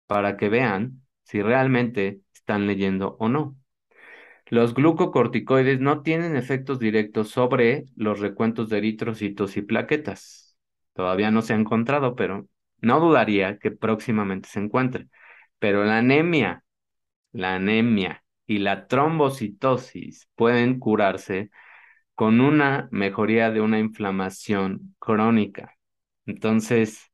[0.06, 3.56] para que vean si realmente están leyendo o no.
[4.46, 10.56] Los glucocorticoides no tienen efectos directos sobre los recuentos de eritrocitos y plaquetas.
[10.94, 12.46] Todavía no se ha encontrado, pero
[12.80, 15.08] no dudaría que próximamente se encuentre.
[15.58, 16.64] Pero la anemia,
[17.32, 21.50] la anemia y la trombocitosis pueden curarse
[22.14, 25.76] con una mejoría de una inflamación crónica.
[26.26, 27.10] Entonces,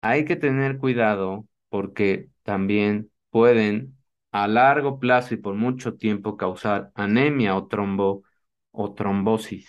[0.00, 3.96] hay que tener cuidado porque también pueden
[4.32, 8.24] a largo plazo y por mucho tiempo causar anemia o trombo
[8.70, 9.68] o trombosis.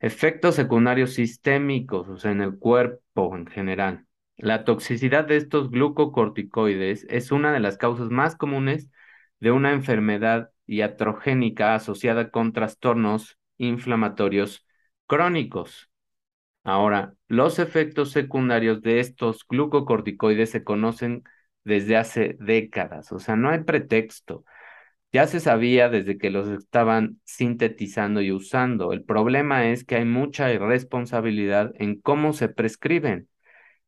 [0.00, 4.06] Efectos secundarios sistémicos, o sea, en el cuerpo en general.
[4.36, 8.90] La toxicidad de estos glucocorticoides es una de las causas más comunes
[9.40, 14.66] de una enfermedad iatrogénica asociada con trastornos inflamatorios
[15.06, 15.90] crónicos.
[16.64, 21.22] Ahora, los efectos secundarios de estos glucocorticoides se conocen
[21.64, 24.44] desde hace décadas, o sea, no hay pretexto.
[25.12, 28.92] Ya se sabía desde que los estaban sintetizando y usando.
[28.92, 33.28] El problema es que hay mucha irresponsabilidad en cómo se prescriben.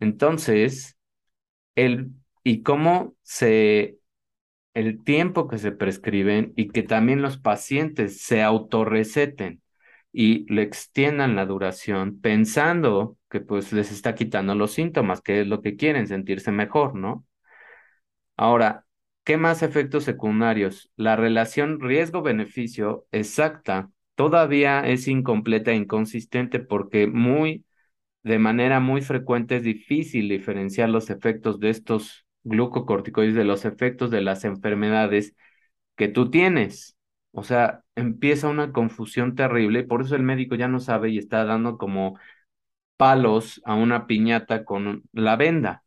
[0.00, 0.96] Entonces,
[1.76, 2.10] el,
[2.44, 3.98] y cómo se,
[4.74, 9.62] el tiempo que se prescriben y que también los pacientes se autorreceten
[10.18, 15.46] y le extiendan la duración pensando que pues les está quitando los síntomas, que es
[15.46, 17.26] lo que quieren, sentirse mejor, ¿no?
[18.37, 18.87] Ahora,
[19.24, 20.90] ¿qué más efectos secundarios?
[20.96, 27.66] La relación riesgo-beneficio exacta todavía es incompleta e inconsistente porque muy,
[28.22, 34.11] de manera muy frecuente es difícil diferenciar los efectos de estos glucocorticoides de los efectos
[34.11, 35.35] de las enfermedades
[35.96, 36.95] que tú tienes.
[37.38, 41.18] O sea, empieza una confusión terrible y por eso el médico ya no sabe y
[41.18, 42.18] está dando como
[42.97, 45.84] palos a una piñata con la venda.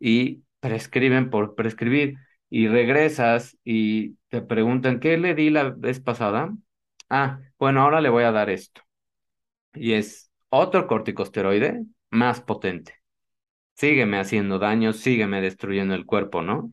[0.00, 2.16] Y prescriben por prescribir
[2.48, 6.54] y regresas y te preguntan, ¿qué le di la vez pasada?
[7.10, 8.82] Ah, bueno, ahora le voy a dar esto.
[9.74, 12.94] Y es otro corticosteroide más potente.
[13.74, 16.72] Sígueme haciendo daño, sígueme destruyendo el cuerpo, ¿no?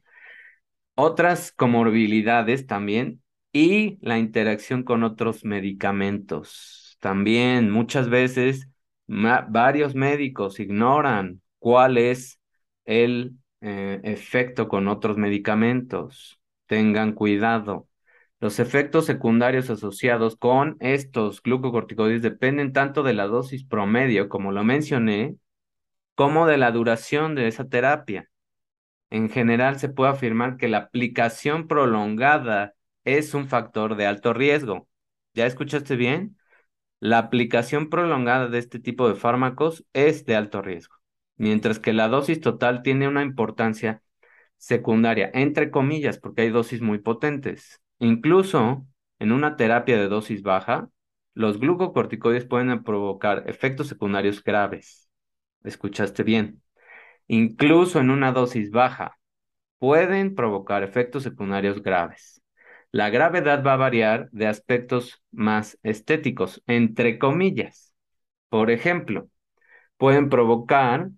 [0.95, 3.20] Otras comorbilidades también
[3.51, 6.97] y la interacción con otros medicamentos.
[6.99, 8.69] También muchas veces
[9.07, 12.39] varios médicos ignoran cuál es
[12.85, 16.39] el eh, efecto con otros medicamentos.
[16.67, 17.87] Tengan cuidado.
[18.39, 24.63] Los efectos secundarios asociados con estos glucocorticoides dependen tanto de la dosis promedio, como lo
[24.63, 25.35] mencioné,
[26.15, 28.29] como de la duración de esa terapia.
[29.11, 32.73] En general, se puede afirmar que la aplicación prolongada
[33.03, 34.87] es un factor de alto riesgo.
[35.33, 36.37] ¿Ya escuchaste bien?
[36.99, 40.95] La aplicación prolongada de este tipo de fármacos es de alto riesgo,
[41.35, 44.03] mientras que la dosis total tiene una importancia
[44.57, 47.81] secundaria, entre comillas, porque hay dosis muy potentes.
[47.99, 48.85] Incluso
[49.19, 50.89] en una terapia de dosis baja,
[51.33, 55.09] los glucocorticoides pueden provocar efectos secundarios graves.
[55.63, 56.61] ¿Escuchaste bien?
[57.27, 59.17] Incluso en una dosis baja,
[59.79, 62.40] pueden provocar efectos secundarios graves.
[62.91, 67.93] La gravedad va a variar de aspectos más estéticos, entre comillas.
[68.49, 69.29] Por ejemplo,
[69.97, 71.09] pueden provocar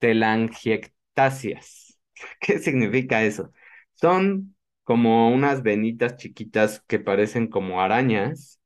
[0.00, 1.98] telangiectasias.
[2.40, 3.52] ¿Qué significa eso?
[3.94, 8.60] Son como unas venitas chiquitas que parecen como arañas,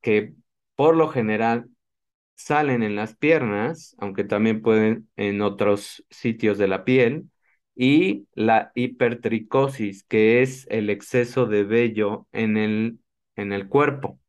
[0.00, 0.34] que
[0.74, 1.68] por lo general
[2.36, 7.30] salen en las piernas, aunque también pueden en otros sitios de la piel,
[7.76, 13.00] y la hipertricosis, que es el exceso de vello en el,
[13.36, 14.20] en el cuerpo.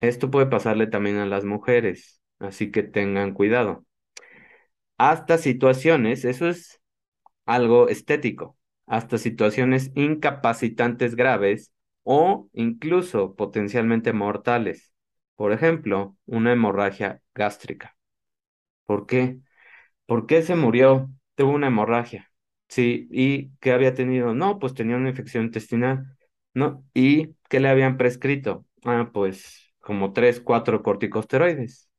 [0.00, 3.86] Esto puede pasarle también a las mujeres, así que tengan cuidado.
[4.98, 6.80] Hasta situaciones, eso es
[7.46, 11.72] algo estético, hasta situaciones incapacitantes graves
[12.04, 14.92] o incluso potencialmente mortales.
[15.36, 17.96] Por ejemplo, una hemorragia gástrica.
[18.86, 19.40] ¿Por qué?
[20.06, 21.10] ¿Por qué se murió?
[21.36, 22.30] Tuvo una hemorragia.
[22.68, 24.34] Sí, ¿y qué había tenido?
[24.34, 26.16] No, pues tenía una infección intestinal.
[26.54, 26.84] ¿No?
[26.94, 28.66] ¿Y qué le habían prescrito?
[28.84, 31.90] Ah, pues como tres, cuatro corticosteroides.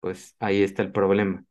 [0.00, 1.44] Pues ahí está el problema.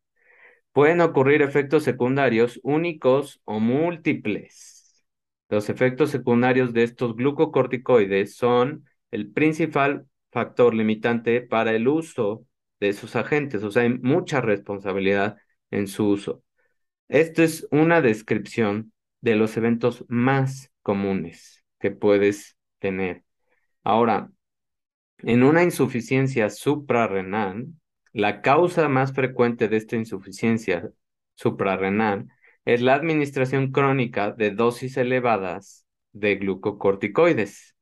[0.73, 5.05] Pueden ocurrir efectos secundarios únicos o múltiples.
[5.49, 12.47] Los efectos secundarios de estos glucocorticoides son el principal factor limitante para el uso
[12.81, 15.37] de esos agentes, o sea, hay mucha responsabilidad
[15.71, 16.44] en su uso.
[17.07, 23.23] Esto es una descripción de los eventos más comunes que puedes tener.
[23.83, 24.31] Ahora,
[25.19, 27.67] en una insuficiencia suprarrenal,
[28.13, 30.89] la causa más frecuente de esta insuficiencia
[31.35, 32.27] suprarrenal
[32.65, 37.75] es la administración crónica de dosis elevadas de glucocorticoides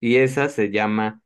[0.00, 1.22] y esa se llama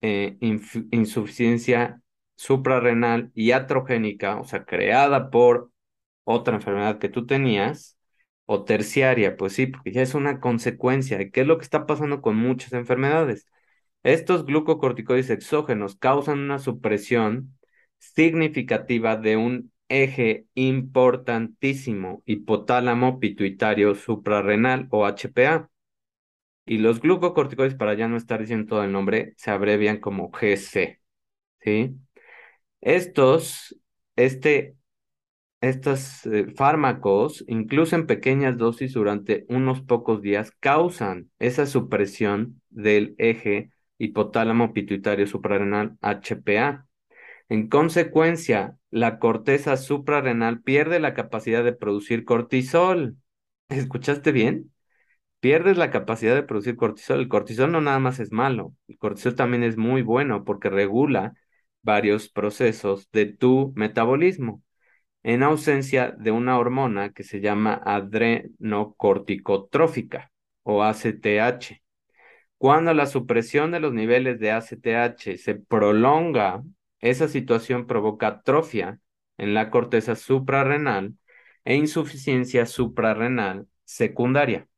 [0.00, 2.00] eh, insuficiencia
[2.36, 5.69] suprarrenal iatrogénica, o sea, creada por
[6.30, 7.98] otra enfermedad que tú tenías,
[8.46, 11.86] o terciaria, pues sí, porque ya es una consecuencia de qué es lo que está
[11.86, 13.46] pasando con muchas enfermedades.
[14.02, 17.56] Estos glucocorticoides exógenos causan una supresión
[17.98, 25.70] significativa de un eje importantísimo hipotálamo pituitario suprarrenal o HPA.
[26.66, 31.00] Y los glucocorticoides, para ya no estar diciendo todo el nombre, se abrevian como GC.
[31.60, 31.96] ¿Sí?
[32.80, 33.76] Estos,
[34.16, 34.76] este
[35.60, 43.14] estos eh, fármacos, incluso en pequeñas dosis durante unos pocos días, causan esa supresión del
[43.18, 46.86] eje hipotálamo pituitario suprarrenal HPA.
[47.48, 53.16] En consecuencia, la corteza suprarrenal pierde la capacidad de producir cortisol.
[53.68, 54.72] ¿Escuchaste bien?
[55.40, 57.20] Pierdes la capacidad de producir cortisol.
[57.20, 61.34] El cortisol no nada más es malo, el cortisol también es muy bueno porque regula
[61.82, 64.62] varios procesos de tu metabolismo
[65.22, 70.30] en ausencia de una hormona que se llama adrenocorticotrófica
[70.62, 71.82] o ACTH.
[72.58, 76.62] Cuando la supresión de los niveles de ACTH se prolonga,
[77.00, 79.00] esa situación provoca atrofia
[79.38, 81.14] en la corteza suprarrenal
[81.64, 84.68] e insuficiencia suprarrenal secundaria.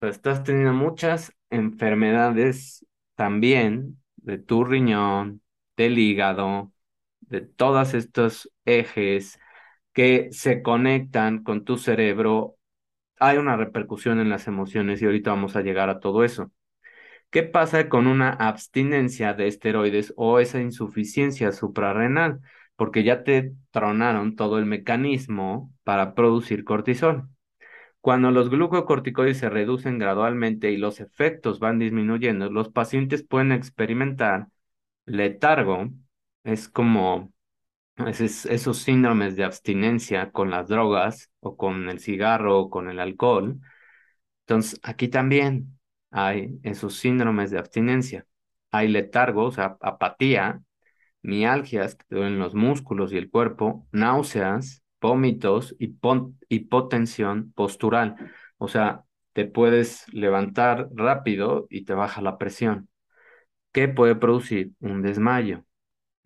[0.00, 2.86] estás teniendo muchas enfermedades
[3.16, 5.42] también de tu riñón,
[5.76, 6.72] del hígado,
[7.28, 9.38] de todos estos ejes
[9.92, 12.56] que se conectan con tu cerebro,
[13.18, 16.52] hay una repercusión en las emociones y ahorita vamos a llegar a todo eso.
[17.30, 22.40] ¿Qué pasa con una abstinencia de esteroides o esa insuficiencia suprarrenal?
[22.76, 27.28] Porque ya te tronaron todo el mecanismo para producir cortisol.
[28.00, 34.48] Cuando los glucocorticoides se reducen gradualmente y los efectos van disminuyendo, los pacientes pueden experimentar
[35.06, 35.90] letargo,
[36.46, 37.32] es como
[37.98, 43.60] esos síndromes de abstinencia con las drogas o con el cigarro o con el alcohol.
[44.42, 45.78] Entonces, aquí también
[46.10, 48.26] hay esos síndromes de abstinencia.
[48.70, 50.62] Hay letargo, o sea, apatía,
[51.22, 55.76] mialgias que duelen los músculos y el cuerpo, náuseas, vómitos,
[56.48, 58.16] hipotensión postural.
[58.58, 62.88] O sea, te puedes levantar rápido y te baja la presión.
[63.72, 64.72] ¿Qué puede producir?
[64.80, 65.64] Un desmayo,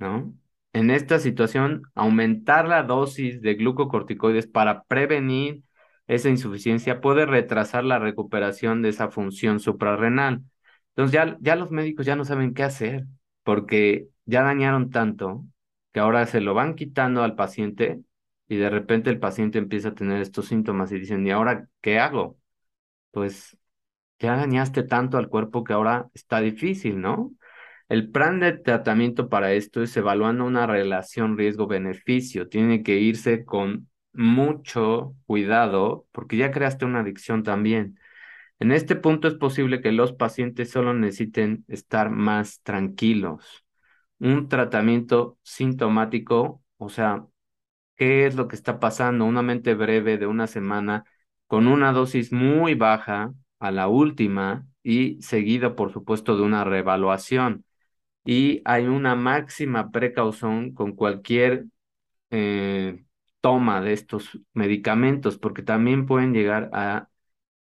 [0.01, 0.35] ¿no?
[0.73, 5.63] En esta situación, aumentar la dosis de glucocorticoides para prevenir
[6.07, 10.43] esa insuficiencia puede retrasar la recuperación de esa función suprarrenal.
[10.91, 13.07] Entonces ya, ya los médicos ya no saben qué hacer
[13.45, 15.45] porque ya dañaron tanto
[15.93, 18.01] que ahora se lo van quitando al paciente
[18.49, 21.99] y de repente el paciente empieza a tener estos síntomas y dicen, ¿y ahora qué
[22.01, 22.39] hago?
[23.13, 23.57] Pues
[24.21, 27.33] ya dañaste tanto al cuerpo que ahora está difícil, ¿no?
[27.91, 32.49] El plan de tratamiento para esto es evaluando una relación riesgo-beneficio.
[32.49, 37.99] Tiene que irse con mucho cuidado porque ya creaste una adicción también.
[38.61, 43.65] En este punto es posible que los pacientes solo necesiten estar más tranquilos.
[44.21, 47.27] Un tratamiento sintomático, o sea,
[47.97, 49.25] ¿qué es lo que está pasando?
[49.27, 51.05] Una mente breve de una semana
[51.49, 57.65] con una dosis muy baja a la última y seguido, por supuesto, de una reevaluación.
[58.25, 61.67] Y hay una máxima precaución con cualquier
[62.31, 63.05] eh,
[63.41, 67.09] toma de estos medicamentos, porque también pueden llegar a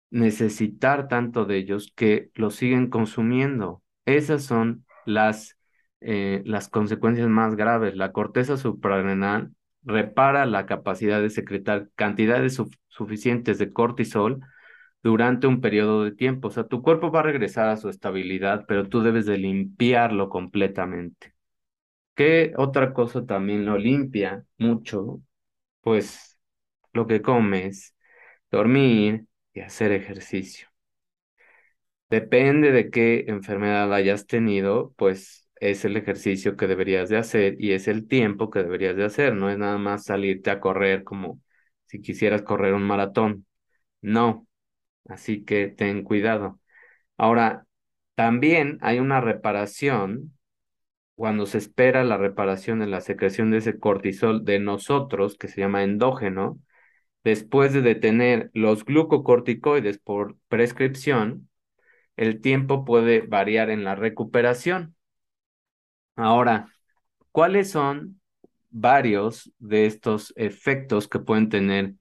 [0.10, 3.84] necesitar tanto de ellos que los siguen consumiendo.
[4.06, 5.58] Esas son las,
[6.02, 7.96] eh, las consecuencias más graves.
[7.96, 14.42] La corteza suprarrenal repara la capacidad de secretar cantidades suficientes de cortisol
[15.04, 16.48] durante un periodo de tiempo.
[16.50, 20.30] O sea, tu cuerpo va a regresar a su estabilidad, pero tú debes de limpiarlo
[20.30, 21.34] completamente.
[22.16, 25.22] ¿Qué otra cosa también lo limpia mucho?
[25.82, 26.40] Pues
[26.94, 27.96] lo que comes,
[28.52, 30.68] dormir y hacer ejercicio.
[32.10, 37.72] Depende de qué enfermedad hayas tenido, pues es el ejercicio que deberías de hacer y
[37.72, 39.34] es el tiempo que deberías de hacer.
[39.36, 41.40] No es nada más salirte a correr como
[41.86, 43.46] si quisieras correr un maratón.
[44.02, 44.48] No,
[45.08, 46.60] así que ten cuidado.
[47.18, 47.66] Ahora,
[48.16, 50.38] también hay una reparación
[51.16, 55.62] cuando se espera la reparación en la secreción de ese cortisol de nosotros, que se
[55.62, 56.60] llama endógeno,
[57.24, 61.50] después de detener los glucocorticoides por prescripción,
[62.16, 64.96] el tiempo puede variar en la recuperación.
[66.16, 66.68] Ahora,
[67.32, 68.20] ¿cuáles son
[68.70, 71.94] varios de estos efectos que pueden tener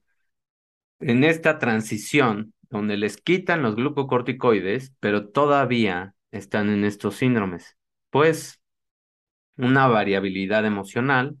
[0.99, 7.77] en esta transición donde les quitan los glucocorticoides, pero todavía están en estos síndromes?
[8.09, 8.61] Pues
[9.57, 11.37] una variabilidad emocional,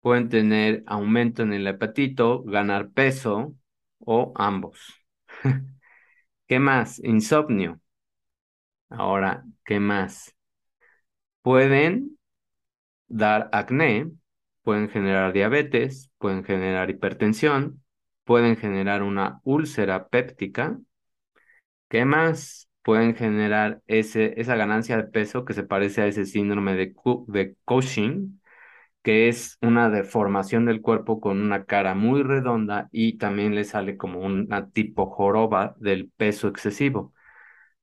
[0.00, 3.54] pueden tener aumento en el apetito, ganar peso
[4.00, 4.94] o ambos.
[6.48, 7.00] ¿Qué más?
[7.04, 7.80] Insomnio.
[8.90, 10.34] Ahora, ¿qué más?
[11.42, 12.18] Pueden
[13.08, 14.10] dar acné,
[14.62, 17.84] pueden generar diabetes, pueden generar hipertensión,
[18.26, 20.78] pueden generar una úlcera péptica.
[21.88, 22.68] ¿Qué más?
[22.82, 26.94] Pueden generar ese, esa ganancia de peso que se parece a ese síndrome de,
[27.28, 28.40] de Cushing,
[29.02, 33.96] que es una deformación del cuerpo con una cara muy redonda y también le sale
[33.96, 37.12] como una tipo joroba del peso excesivo.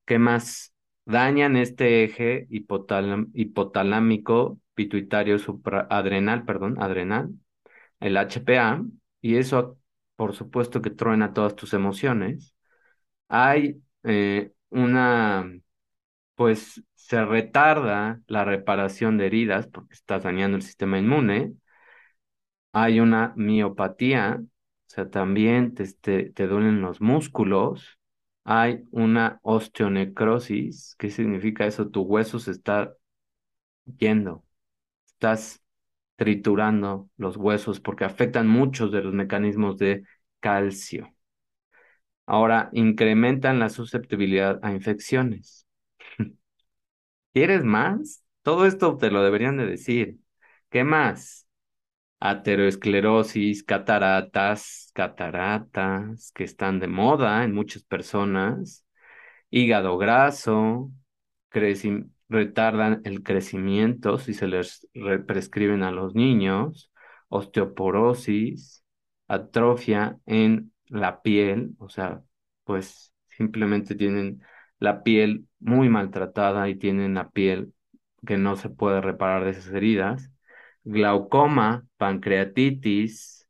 [0.06, 0.74] ¿Qué más?
[1.06, 7.30] Dañan este eje hipotalámico pituitario supraadrenal, perdón, adrenal,
[8.00, 8.84] el HPA,
[9.22, 9.78] y eso,
[10.16, 12.56] por supuesto, que truena todas tus emociones.
[13.30, 15.52] Hay eh, una,
[16.36, 21.56] pues, se retarda la reparación de heridas porque estás dañando el sistema inmune.
[22.72, 24.48] Hay una miopatía, o
[24.88, 25.86] sea, también te,
[26.32, 28.00] te, duelen los músculos.
[28.44, 30.96] Hay una osteonecrosis.
[30.98, 31.90] ¿Qué significa eso?
[31.90, 32.94] Tu hueso se está
[34.00, 34.46] yendo.
[35.08, 35.63] Estás
[36.16, 40.04] triturando los huesos porque afectan muchos de los mecanismos de
[40.40, 41.14] calcio.
[42.26, 45.68] Ahora, incrementan la susceptibilidad a infecciones.
[47.34, 48.24] ¿Quieres más?
[48.44, 50.20] Todo esto te lo deberían de decir.
[50.70, 51.48] ¿Qué más?
[52.20, 58.86] Ateroesclerosis, cataratas, cataratas que están de moda en muchas personas,
[59.52, 60.92] hígado graso,
[62.30, 64.88] retardan el crecimiento si se les
[65.28, 66.92] prescriben a los niños,
[67.30, 68.84] osteoporosis,
[69.28, 72.22] atrofia en la piel, o sea,
[72.64, 74.42] pues simplemente tienen
[74.80, 77.74] la piel muy maltratada y tienen la piel
[78.26, 80.32] que no se puede reparar de esas heridas,
[80.84, 83.48] glaucoma, pancreatitis,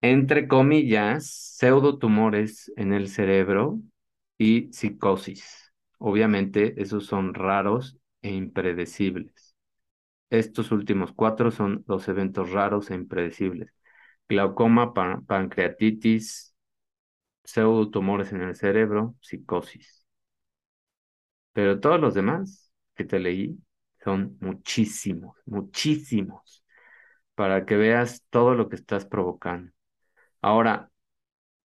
[0.00, 1.26] entre comillas,
[1.56, 3.80] pseudotumores en el cerebro
[4.38, 5.67] y psicosis.
[5.98, 9.56] Obviamente, esos son raros e impredecibles.
[10.30, 13.72] Estos últimos cuatro son los eventos raros e impredecibles.
[14.28, 16.54] Glaucoma, pancreatitis,
[17.44, 20.06] pseudotumores en el cerebro, psicosis.
[21.52, 23.58] Pero todos los demás que te leí
[24.04, 26.64] son muchísimos, muchísimos,
[27.36, 29.72] para que veas todo lo que estás provocando.
[30.42, 30.90] Ahora,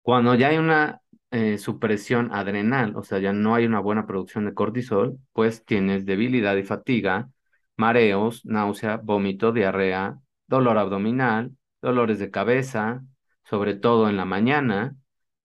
[0.03, 1.01] cuando ya hay una
[1.33, 6.05] eh, supresión adrenal, o sea, ya no hay una buena producción de cortisol, pues tienes
[6.05, 7.29] debilidad y fatiga,
[7.77, 13.03] mareos, náusea, vómito, diarrea, dolor abdominal, dolores de cabeza,
[13.45, 14.95] sobre todo en la mañana,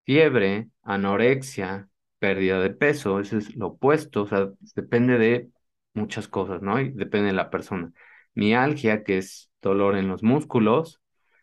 [0.04, 5.50] fiebre, anorexia, pérdida de peso, eso es lo opuesto, o sea, depende de
[5.94, 6.80] muchas cosas, ¿no?
[6.80, 7.92] Y depende de la persona.
[8.34, 11.00] Mialgia, que es dolor en los músculos,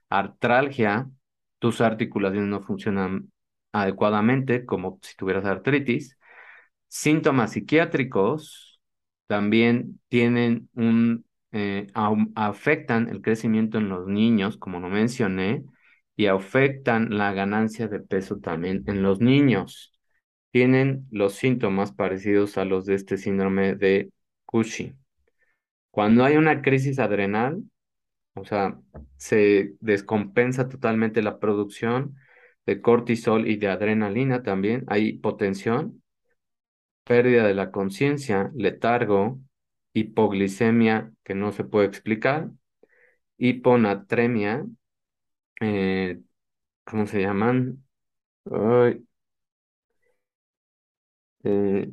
[0.09, 1.09] artralgia,
[1.59, 3.31] tus articulaciones no funcionan
[3.75, 6.17] adecuadamente, como si tuvieras artritis.
[6.87, 8.79] Síntomas psiquiátricos
[9.27, 11.87] también tienen un, eh,
[12.35, 15.63] afectan el crecimiento en los niños, como lo mencioné,
[16.15, 19.93] y afectan la ganancia de peso también en los niños.
[20.51, 24.11] Tienen los síntomas parecidos a los de este síndrome de
[24.45, 24.97] Cushing.
[25.91, 27.61] Cuando hay una crisis adrenal,
[28.35, 28.79] o sea,
[29.17, 32.15] se descompensa totalmente la producción
[32.65, 36.03] de cortisol y de adrenalina también, hay hipotensión,
[37.03, 39.39] pérdida de la conciencia, letargo,
[39.93, 42.49] hipoglicemia que no se puede explicar,
[43.37, 44.65] hiponatremia,
[45.61, 46.21] eh,
[46.85, 47.85] ¿cómo se llaman?
[51.43, 51.91] Eh,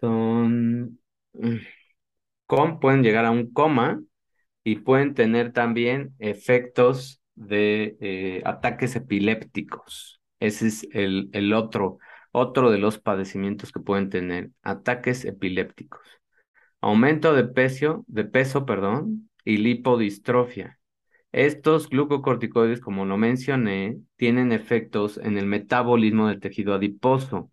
[0.00, 0.98] son,
[1.32, 1.56] mm,
[2.80, 4.02] pueden llegar a un coma
[4.64, 10.20] y pueden tener también efectos de eh, ataques epilépticos.
[10.40, 11.98] Ese es el, el otro,
[12.32, 16.06] otro de los padecimientos que pueden tener, ataques epilépticos.
[16.80, 20.78] Aumento de peso, de peso, perdón, y lipodistrofia.
[21.32, 27.52] Estos glucocorticoides, como lo mencioné, tienen efectos en el metabolismo del tejido adiposo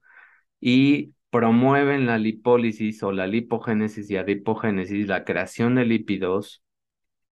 [0.60, 6.64] y promueven la lipólisis o la lipogénesis y adipogénesis, la creación de lípidos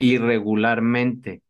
[0.02, 1.44] irregularmente.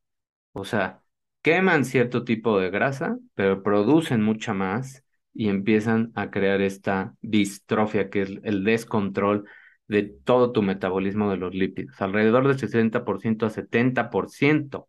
[0.53, 1.03] O sea,
[1.41, 8.09] queman cierto tipo de grasa, pero producen mucha más y empiezan a crear esta distrofia,
[8.09, 9.45] que es el descontrol
[9.87, 12.01] de todo tu metabolismo de los lípidos.
[12.01, 14.87] Alrededor del 60% a 70%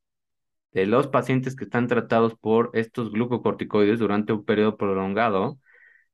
[0.73, 5.59] de los pacientes que están tratados por estos glucocorticoides durante un periodo prolongado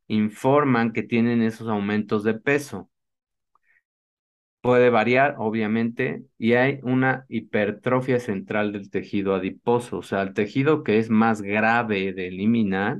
[0.09, 2.91] informan que tienen esos aumentos de peso.
[4.61, 10.83] Puede variar, obviamente, y hay una hipertrofia central del tejido adiposo, o sea, el tejido
[10.83, 12.99] que es más grave de eliminar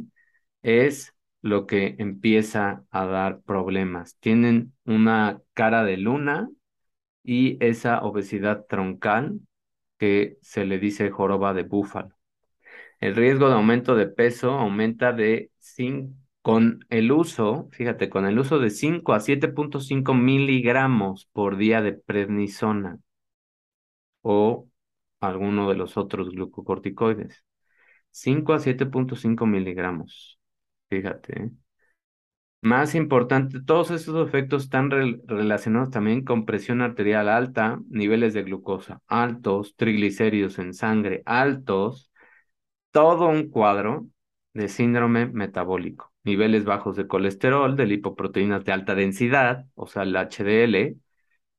[0.63, 4.17] es lo que empieza a dar problemas.
[4.21, 6.49] Tienen una cara de luna
[7.25, 9.41] y esa obesidad troncal
[9.99, 12.17] que se le dice joroba de búfalo.
[13.01, 18.39] El riesgo de aumento de peso aumenta de 5 con el uso, fíjate, con el
[18.39, 22.99] uso de 5 a 7.5 miligramos por día de prednisona
[24.23, 24.69] o
[25.21, 27.45] alguno de los otros glucocorticoides.
[28.11, 30.39] 5 a 7.5 miligramos.
[30.89, 31.53] Fíjate.
[32.61, 39.01] Más importante, todos esos efectos están relacionados también con presión arterial alta, niveles de glucosa
[39.07, 42.11] altos, triglicéridos en sangre altos,
[42.91, 44.09] todo un cuadro
[44.55, 50.15] de síndrome metabólico niveles bajos de colesterol, de lipoproteínas de alta densidad, o sea, el
[50.17, 50.97] HDL,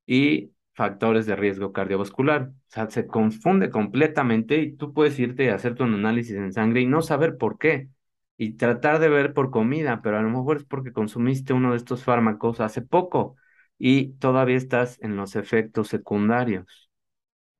[0.05, 2.49] y factores de riesgo cardiovascular.
[2.49, 6.81] O sea, se confunde completamente y tú puedes irte a hacerte un análisis en sangre
[6.81, 7.89] y no saber por qué.
[8.37, 11.77] Y tratar de ver por comida, pero a lo mejor es porque consumiste uno de
[11.77, 13.35] estos fármacos hace poco
[13.77, 16.89] y todavía estás en los efectos secundarios.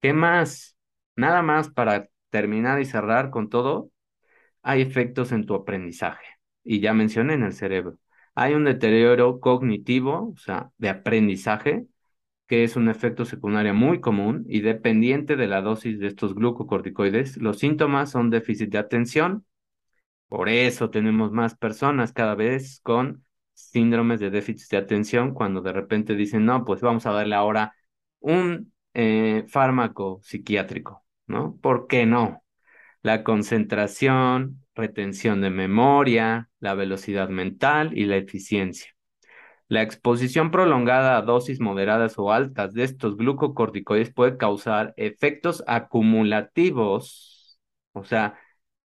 [0.02, 0.78] ¿Qué más?
[1.16, 3.92] Nada más para terminar y cerrar con todo,
[4.70, 6.26] hay efectos en tu aprendizaje
[6.64, 7.98] y ya mencioné en el cerebro.
[8.36, 11.88] Hay un deterioro cognitivo, o sea, de aprendizaje,
[12.48, 17.38] que es un efecto secundario muy común y dependiente de la dosis de estos glucocorticoides.
[17.38, 19.46] Los síntomas son déficit de atención,
[20.28, 25.74] por eso tenemos más personas cada vez con síndromes de déficit de atención cuando de
[25.74, 27.74] repente dicen, no, pues vamos a darle ahora
[28.20, 31.58] un eh, fármaco psiquiátrico, ¿no?
[31.58, 32.44] ¿Por qué no?
[33.02, 38.94] La concentración, retención de memoria, la velocidad mental y la eficiencia.
[39.70, 47.60] La exposición prolongada a dosis moderadas o altas de estos glucocorticoides puede causar efectos acumulativos,
[47.94, 48.40] o sea,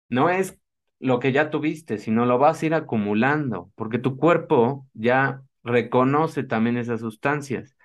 [0.10, 0.58] no es
[1.00, 6.44] lo que ya tuviste, sino lo vas a ir acumulando, porque tu cuerpo ya reconoce
[6.44, 7.78] también esas sustancias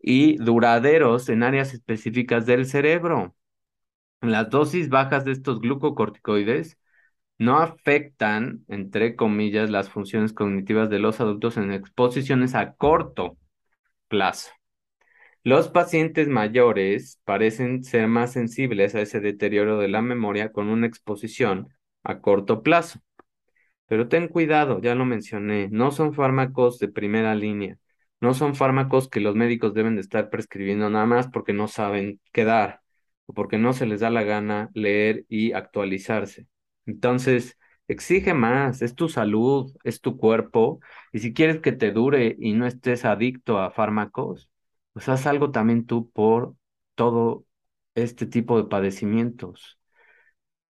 [0.00, 3.34] y duraderos en áreas específicas del cerebro.
[4.22, 6.78] Las dosis bajas de estos glucocorticoides
[7.38, 13.38] no afectan, entre comillas, las funciones cognitivas de los adultos en exposiciones a corto
[14.08, 14.50] plazo.
[15.42, 20.86] Los pacientes mayores parecen ser más sensibles a ese deterioro de la memoria con una
[20.86, 21.68] exposición
[22.04, 23.00] a corto plazo.
[23.86, 27.78] Pero ten cuidado, ya lo mencioné, no son fármacos de primera línea,
[28.20, 32.20] no son fármacos que los médicos deben de estar prescribiendo nada más porque no saben
[32.32, 32.82] qué dar
[33.34, 36.46] porque no se les da la gana leer y actualizarse.
[36.86, 37.58] Entonces,
[37.88, 40.80] exige más, es tu salud, es tu cuerpo,
[41.12, 44.50] y si quieres que te dure y no estés adicto a fármacos,
[44.92, 46.54] pues haz algo también tú por
[46.94, 47.44] todo
[47.94, 49.78] este tipo de padecimientos.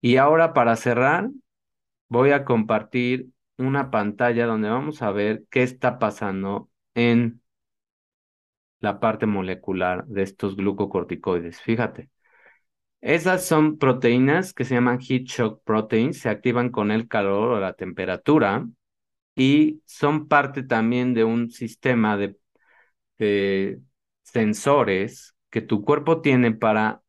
[0.00, 1.30] Y ahora para cerrar,
[2.08, 3.28] voy a compartir
[3.58, 7.42] una pantalla donde vamos a ver qué está pasando en
[8.80, 11.60] la parte molecular de estos glucocorticoides.
[11.60, 12.08] Fíjate,
[13.04, 17.60] esas son proteínas que se llaman heat shock proteins, se activan con el calor o
[17.60, 18.66] la temperatura
[19.36, 22.36] y son parte también de un sistema de,
[24.22, 27.02] sensores que tu cuerpo tiene para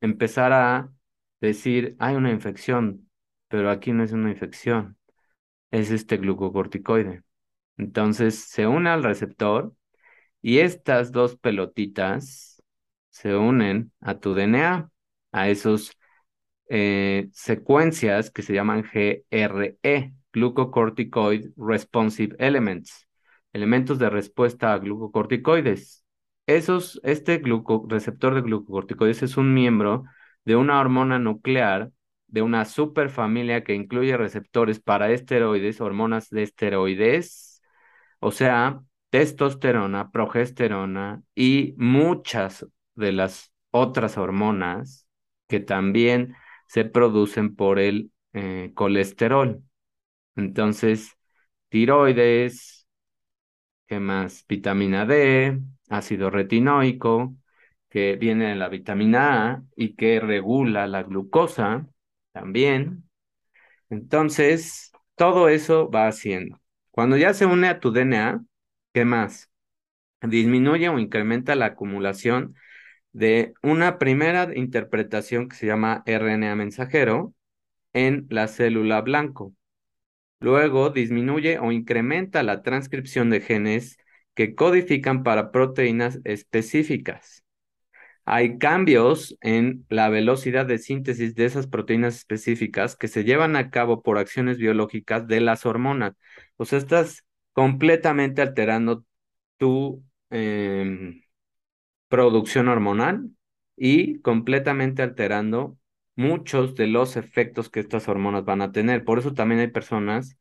[0.00, 0.92] empezar a
[1.40, 3.10] decir, hay una infección,
[3.48, 4.98] pero aquí no es una infección,
[5.70, 7.24] es este glucocorticoide.
[7.78, 9.74] Entonces se une al receptor
[10.42, 12.62] y estas dos pelotitas
[13.10, 14.90] se unen a tu DNA,
[15.32, 15.92] a esos
[16.68, 23.08] eh, secuencias que se llaman GRE, Glucocorticoid Responsive Elements,
[23.52, 26.04] elementos de respuesta a glucocorticoides.
[26.46, 27.42] Esos, este
[27.88, 30.04] receptor de glucocorticoides es un miembro
[30.44, 31.90] de una hormona nuclear
[32.28, 37.62] de una superfamilia que incluye receptores para esteroides, hormonas de esteroides,
[38.20, 45.07] o sea, testosterona, progesterona y muchas de las otras hormonas
[45.48, 46.36] que también
[46.66, 49.62] se producen por el eh, colesterol.
[50.36, 51.16] Entonces,
[51.68, 52.86] tiroides,
[53.86, 54.44] ¿qué más?
[54.48, 57.36] Vitamina D, ácido retinoico,
[57.88, 61.88] que viene de la vitamina A y que regula la glucosa
[62.32, 63.08] también.
[63.90, 66.60] Entonces, todo eso va haciendo.
[66.90, 68.42] Cuando ya se une a tu DNA,
[68.92, 69.50] ¿qué más?
[70.22, 72.54] Disminuye o incrementa la acumulación
[73.12, 77.34] de una primera interpretación que se llama RNA mensajero
[77.92, 79.54] en la célula blanco.
[80.40, 83.98] Luego disminuye o incrementa la transcripción de genes
[84.34, 87.44] que codifican para proteínas específicas.
[88.24, 93.70] Hay cambios en la velocidad de síntesis de esas proteínas específicas que se llevan a
[93.70, 96.12] cabo por acciones biológicas de las hormonas.
[96.56, 99.04] O sea, estás completamente alterando
[99.56, 101.22] tu em,
[102.08, 103.30] producción hormonal
[103.76, 105.78] y completamente alterando
[106.16, 109.04] muchos de los efectos que estas hormonas van a tener.
[109.04, 110.36] Por eso también hay personas,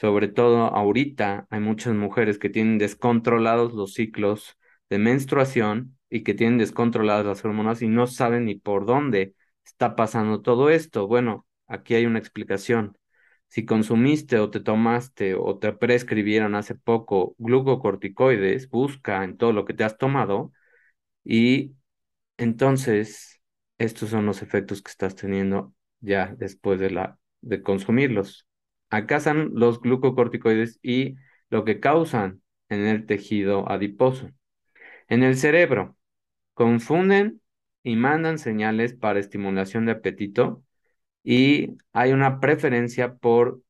[0.00, 4.56] sobre todo ahorita, hay muchas mujeres que tienen descontrolados los ciclos
[4.88, 9.34] de menstruación y que tienen descontroladas las hormonas y no saben ni por dónde
[9.64, 11.06] está pasando todo esto.
[11.06, 12.96] Bueno, aquí hay una explicación.
[13.48, 19.64] Si consumiste o te tomaste o te prescribieron hace poco glucocorticoides, busca en todo lo
[19.64, 20.52] que te has tomado
[21.30, 21.76] y
[22.38, 23.40] entonces
[23.78, 28.48] estos son los efectos que estás teniendo ya después de, la, de consumirlos.
[28.90, 31.14] Acá están los glucocorticoides y
[31.48, 34.30] lo que causan en el tejido adiposo.
[35.08, 35.96] En el cerebro,
[36.54, 37.40] confunden
[37.84, 40.64] y mandan señales para estimulación de apetito
[41.22, 43.62] y hay una preferencia por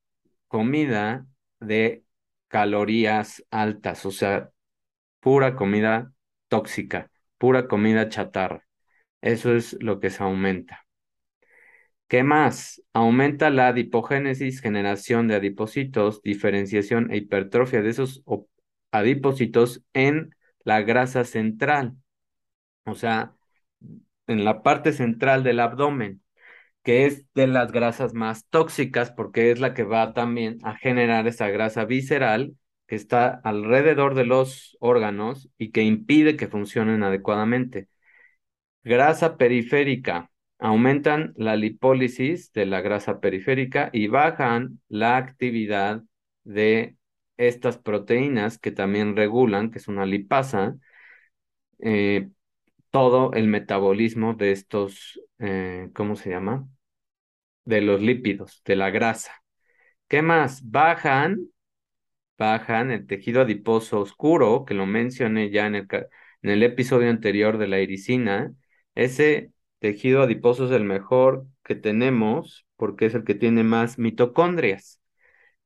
[0.49, 1.27] comida
[1.61, 2.05] de
[2.49, 4.51] calorías altas, o sea,
[5.21, 6.13] pura comida
[6.49, 7.11] tóxica,
[7.41, 8.67] pura comida chatarra.
[9.23, 10.87] Eso es lo que se aumenta.
[12.09, 12.83] ¿Qué más?
[12.93, 18.23] Aumenta la adipogénesis, generación de adipocitos, diferenciación e hipertrofia de esos
[18.93, 20.35] adipocitos en
[20.65, 21.97] la grasa central,
[22.85, 23.35] o sea,
[24.27, 26.23] en la parte central del abdomen
[26.83, 31.27] que es de las grasas más tóxicas porque es la que va también a generar
[31.27, 32.57] esa grasa visceral
[32.91, 37.89] que está alrededor de los órganos y que impide que funcionen adecuadamente.
[38.83, 40.33] Grasa periférica.
[40.59, 46.03] Aumentan la lipólisis de la grasa periférica y bajan la actividad
[46.43, 46.97] de
[47.37, 50.77] estas proteínas que también regulan, que es una lipasa,
[51.79, 52.29] eh,
[52.91, 56.69] todo el metabolismo de estos, eh, ¿cómo se llama?
[57.65, 59.33] De los lípidos, de la grasa.
[60.09, 60.69] ¿Qué más?
[60.69, 61.51] Bajan,
[62.41, 67.81] bajan el tejido adiposo oscuro, que lo mencioné ya en el, episodio anterior de la
[67.81, 68.55] iricina.
[68.95, 75.03] Ese tejido adiposo es el mejor que tenemos porque es el que tiene más mitocondrias.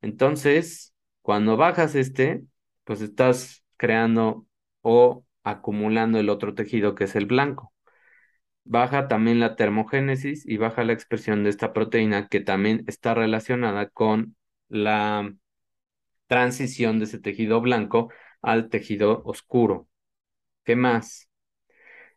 [0.01, 2.43] Entonces, cuando bajas este,
[2.83, 4.45] pues estás creando
[4.81, 7.73] o acumulando el otro tejido que es el blanco.
[8.65, 13.89] Baja también la termogénesis y baja la expresión de esta proteína que también está relacionada
[13.89, 14.35] con
[14.69, 15.33] la
[16.27, 18.11] transición de ese tejido blanco
[18.41, 19.87] al tejido oscuro.
[20.63, 21.29] ¿Qué más?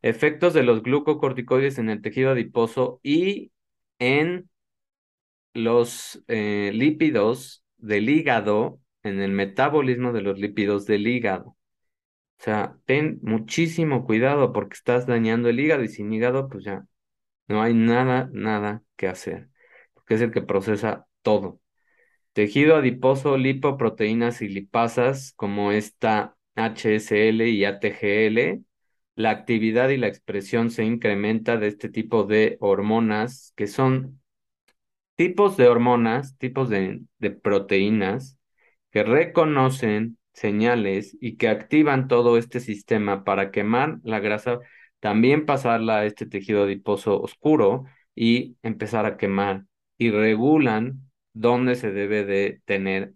[0.02, 3.52] Efectos de los glucocorticoides en el tejido adiposo y
[3.98, 4.48] en
[5.54, 11.56] los eh, lípidos del hígado, en el metabolismo de los lípidos del hígado.
[12.40, 16.86] O sea, ten muchísimo cuidado porque estás dañando el hígado y sin hígado, pues ya
[17.48, 19.48] no hay nada, nada que hacer,
[19.94, 21.60] porque es el que procesa todo.
[22.32, 28.64] Tejido adiposo, lipoproteínas y lipasas, como esta HSL y ATGL,
[29.16, 34.20] la actividad y la expresión se incrementa de este tipo de hormonas, que son
[35.16, 38.38] tipos de hormonas, tipos de, de proteínas
[38.90, 44.60] que reconocen señales y que activan todo este sistema para quemar la grasa,
[45.00, 49.64] también pasarla a este tejido adiposo oscuro y empezar a quemar
[49.98, 51.07] y regulan
[51.40, 53.14] dónde se debe de tener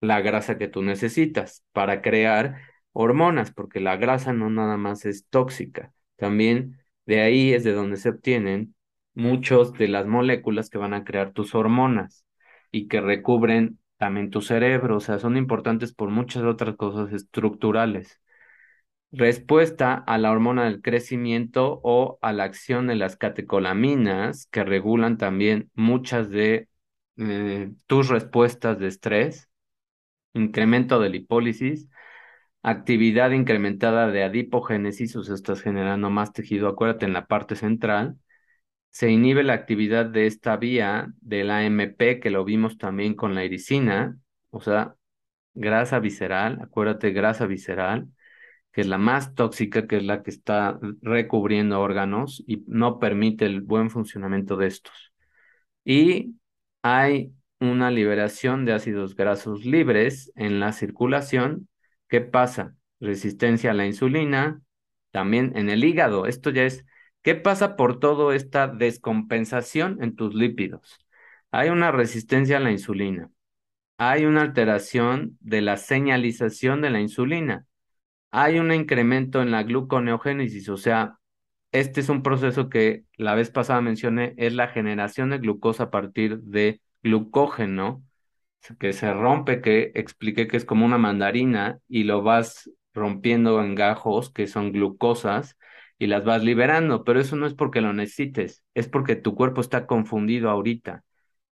[0.00, 2.60] la grasa que tú necesitas para crear
[2.92, 7.96] hormonas, porque la grasa no nada más es tóxica, también de ahí es de donde
[7.96, 8.74] se obtienen
[9.14, 12.24] muchos de las moléculas que van a crear tus hormonas
[12.70, 18.20] y que recubren también tu cerebro, o sea, son importantes por muchas otras cosas estructurales.
[19.12, 25.18] Respuesta a la hormona del crecimiento o a la acción de las catecolaminas que regulan
[25.18, 26.68] también muchas de
[27.16, 29.50] eh, tus respuestas de estrés,
[30.34, 31.88] incremento de lipólisis,
[32.62, 38.18] actividad incrementada de adipogénesis, o sea, estás generando más tejido, acuérdate en la parte central,
[38.90, 43.44] se inhibe la actividad de esta vía del AMP, que lo vimos también con la
[43.44, 44.18] iricina,
[44.50, 44.96] o sea,
[45.54, 48.08] grasa visceral, acuérdate, grasa visceral,
[48.72, 53.46] que es la más tóxica, que es la que está recubriendo órganos y no permite
[53.46, 55.12] el buen funcionamiento de estos.
[55.84, 56.36] Y
[56.82, 61.68] hay una liberación de ácidos grasos libres en la circulación.
[62.08, 62.74] ¿Qué pasa?
[63.00, 64.60] Resistencia a la insulina,
[65.10, 66.26] también en el hígado.
[66.26, 66.84] Esto ya es,
[67.22, 70.98] ¿qué pasa por toda esta descompensación en tus lípidos?
[71.50, 73.30] Hay una resistencia a la insulina.
[73.98, 77.66] Hay una alteración de la señalización de la insulina.
[78.30, 81.18] Hay un incremento en la gluconeogénesis, o sea,
[81.72, 85.90] este es un proceso que la vez pasada mencioné, es la generación de glucosa a
[85.90, 88.04] partir de glucógeno,
[88.78, 93.74] que se rompe, que expliqué que es como una mandarina y lo vas rompiendo en
[93.74, 95.56] gajos, que son glucosas,
[95.98, 99.60] y las vas liberando, pero eso no es porque lo necesites, es porque tu cuerpo
[99.60, 101.04] está confundido ahorita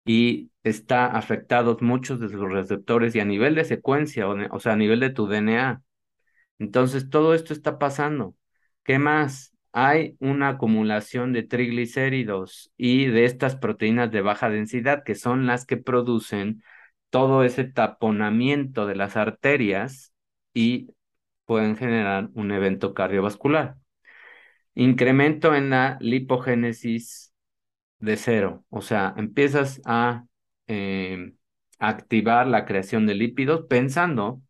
[0.05, 4.75] y está afectados muchos de sus receptores y a nivel de secuencia, o, sea, a
[4.75, 5.83] nivel de tu DNA.
[6.59, 8.35] Entonces, todo esto está pasando.
[8.83, 9.53] ¿Qué más?
[9.71, 15.65] Hay una acumulación de triglicéridos y de estas proteínas de baja densidad que son las
[15.65, 16.63] que producen
[17.09, 20.13] todo ese taponamiento de las arterias
[20.53, 20.89] y
[21.45, 23.77] pueden generar un evento cardiovascular.
[24.75, 27.33] Incremento en la lipogénesis
[27.99, 30.25] de cero, o sea, empiezas a
[30.67, 31.33] eh,
[31.79, 34.41] activar la creación de lípidos pensando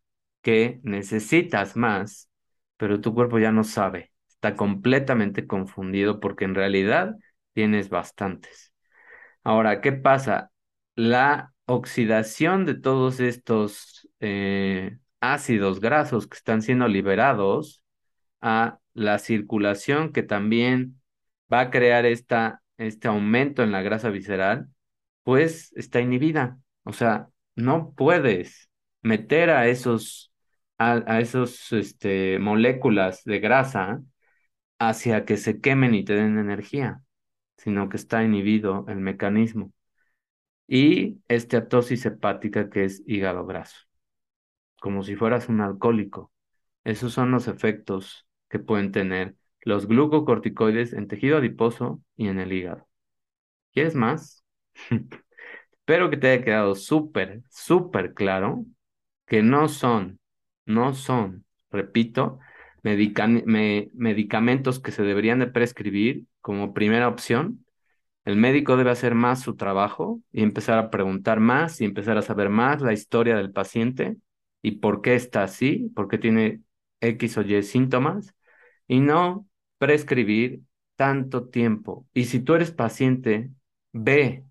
[0.42, 2.30] que necesitas más,
[2.76, 4.09] pero tu cuerpo ya no sabe
[4.40, 7.14] está completamente confundido porque en realidad
[7.52, 8.72] tienes bastantes.
[9.44, 10.50] Ahora, ¿qué pasa?
[10.94, 17.82] La oxidación de todos estos eh, ácidos grasos que están siendo liberados
[18.40, 21.02] a la circulación que también
[21.52, 24.68] va a crear esta, este aumento en la grasa visceral,
[25.22, 26.58] pues está inhibida.
[26.84, 28.70] O sea, no puedes
[29.02, 30.32] meter a esos,
[30.78, 34.00] a, esos este, moléculas de grasa
[34.80, 37.02] hacia que se quemen y te den energía,
[37.58, 39.72] sino que está inhibido el mecanismo.
[40.68, 43.78] Y esteatosis hepática, que es hígado graso,
[44.80, 46.32] como si fueras un alcohólico.
[46.84, 52.52] Esos son los efectos que pueden tener los glucocorticoides en tejido adiposo y en el
[52.52, 52.88] hígado.
[53.72, 54.44] ¿Quieres más?
[55.72, 58.66] Espero que te haya quedado súper, súper claro
[59.26, 60.20] que no son,
[60.66, 62.38] no son, repito,
[62.82, 67.64] medicamentos que se deberían de prescribir como primera opción,
[68.24, 72.22] el médico debe hacer más su trabajo y empezar a preguntar más y empezar a
[72.22, 74.16] saber más la historia del paciente
[74.62, 76.62] y por qué está así, por qué tiene
[77.00, 78.34] X o Y síntomas
[78.86, 80.62] y no prescribir
[80.96, 82.06] tanto tiempo.
[82.12, 83.50] Y si tú eres paciente,
[83.92, 84.44] ve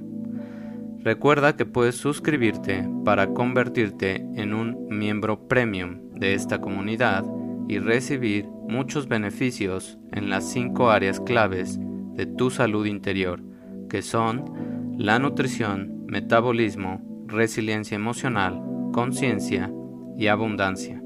[1.00, 7.24] Recuerda que puedes suscribirte para convertirte en un miembro premium de esta comunidad
[7.68, 11.78] y recibir muchos beneficios en las cinco áreas claves
[12.14, 13.42] de tu salud interior,
[13.88, 18.60] que son la nutrición, metabolismo, resiliencia emocional,
[18.92, 19.72] conciencia
[20.16, 21.03] y abundancia.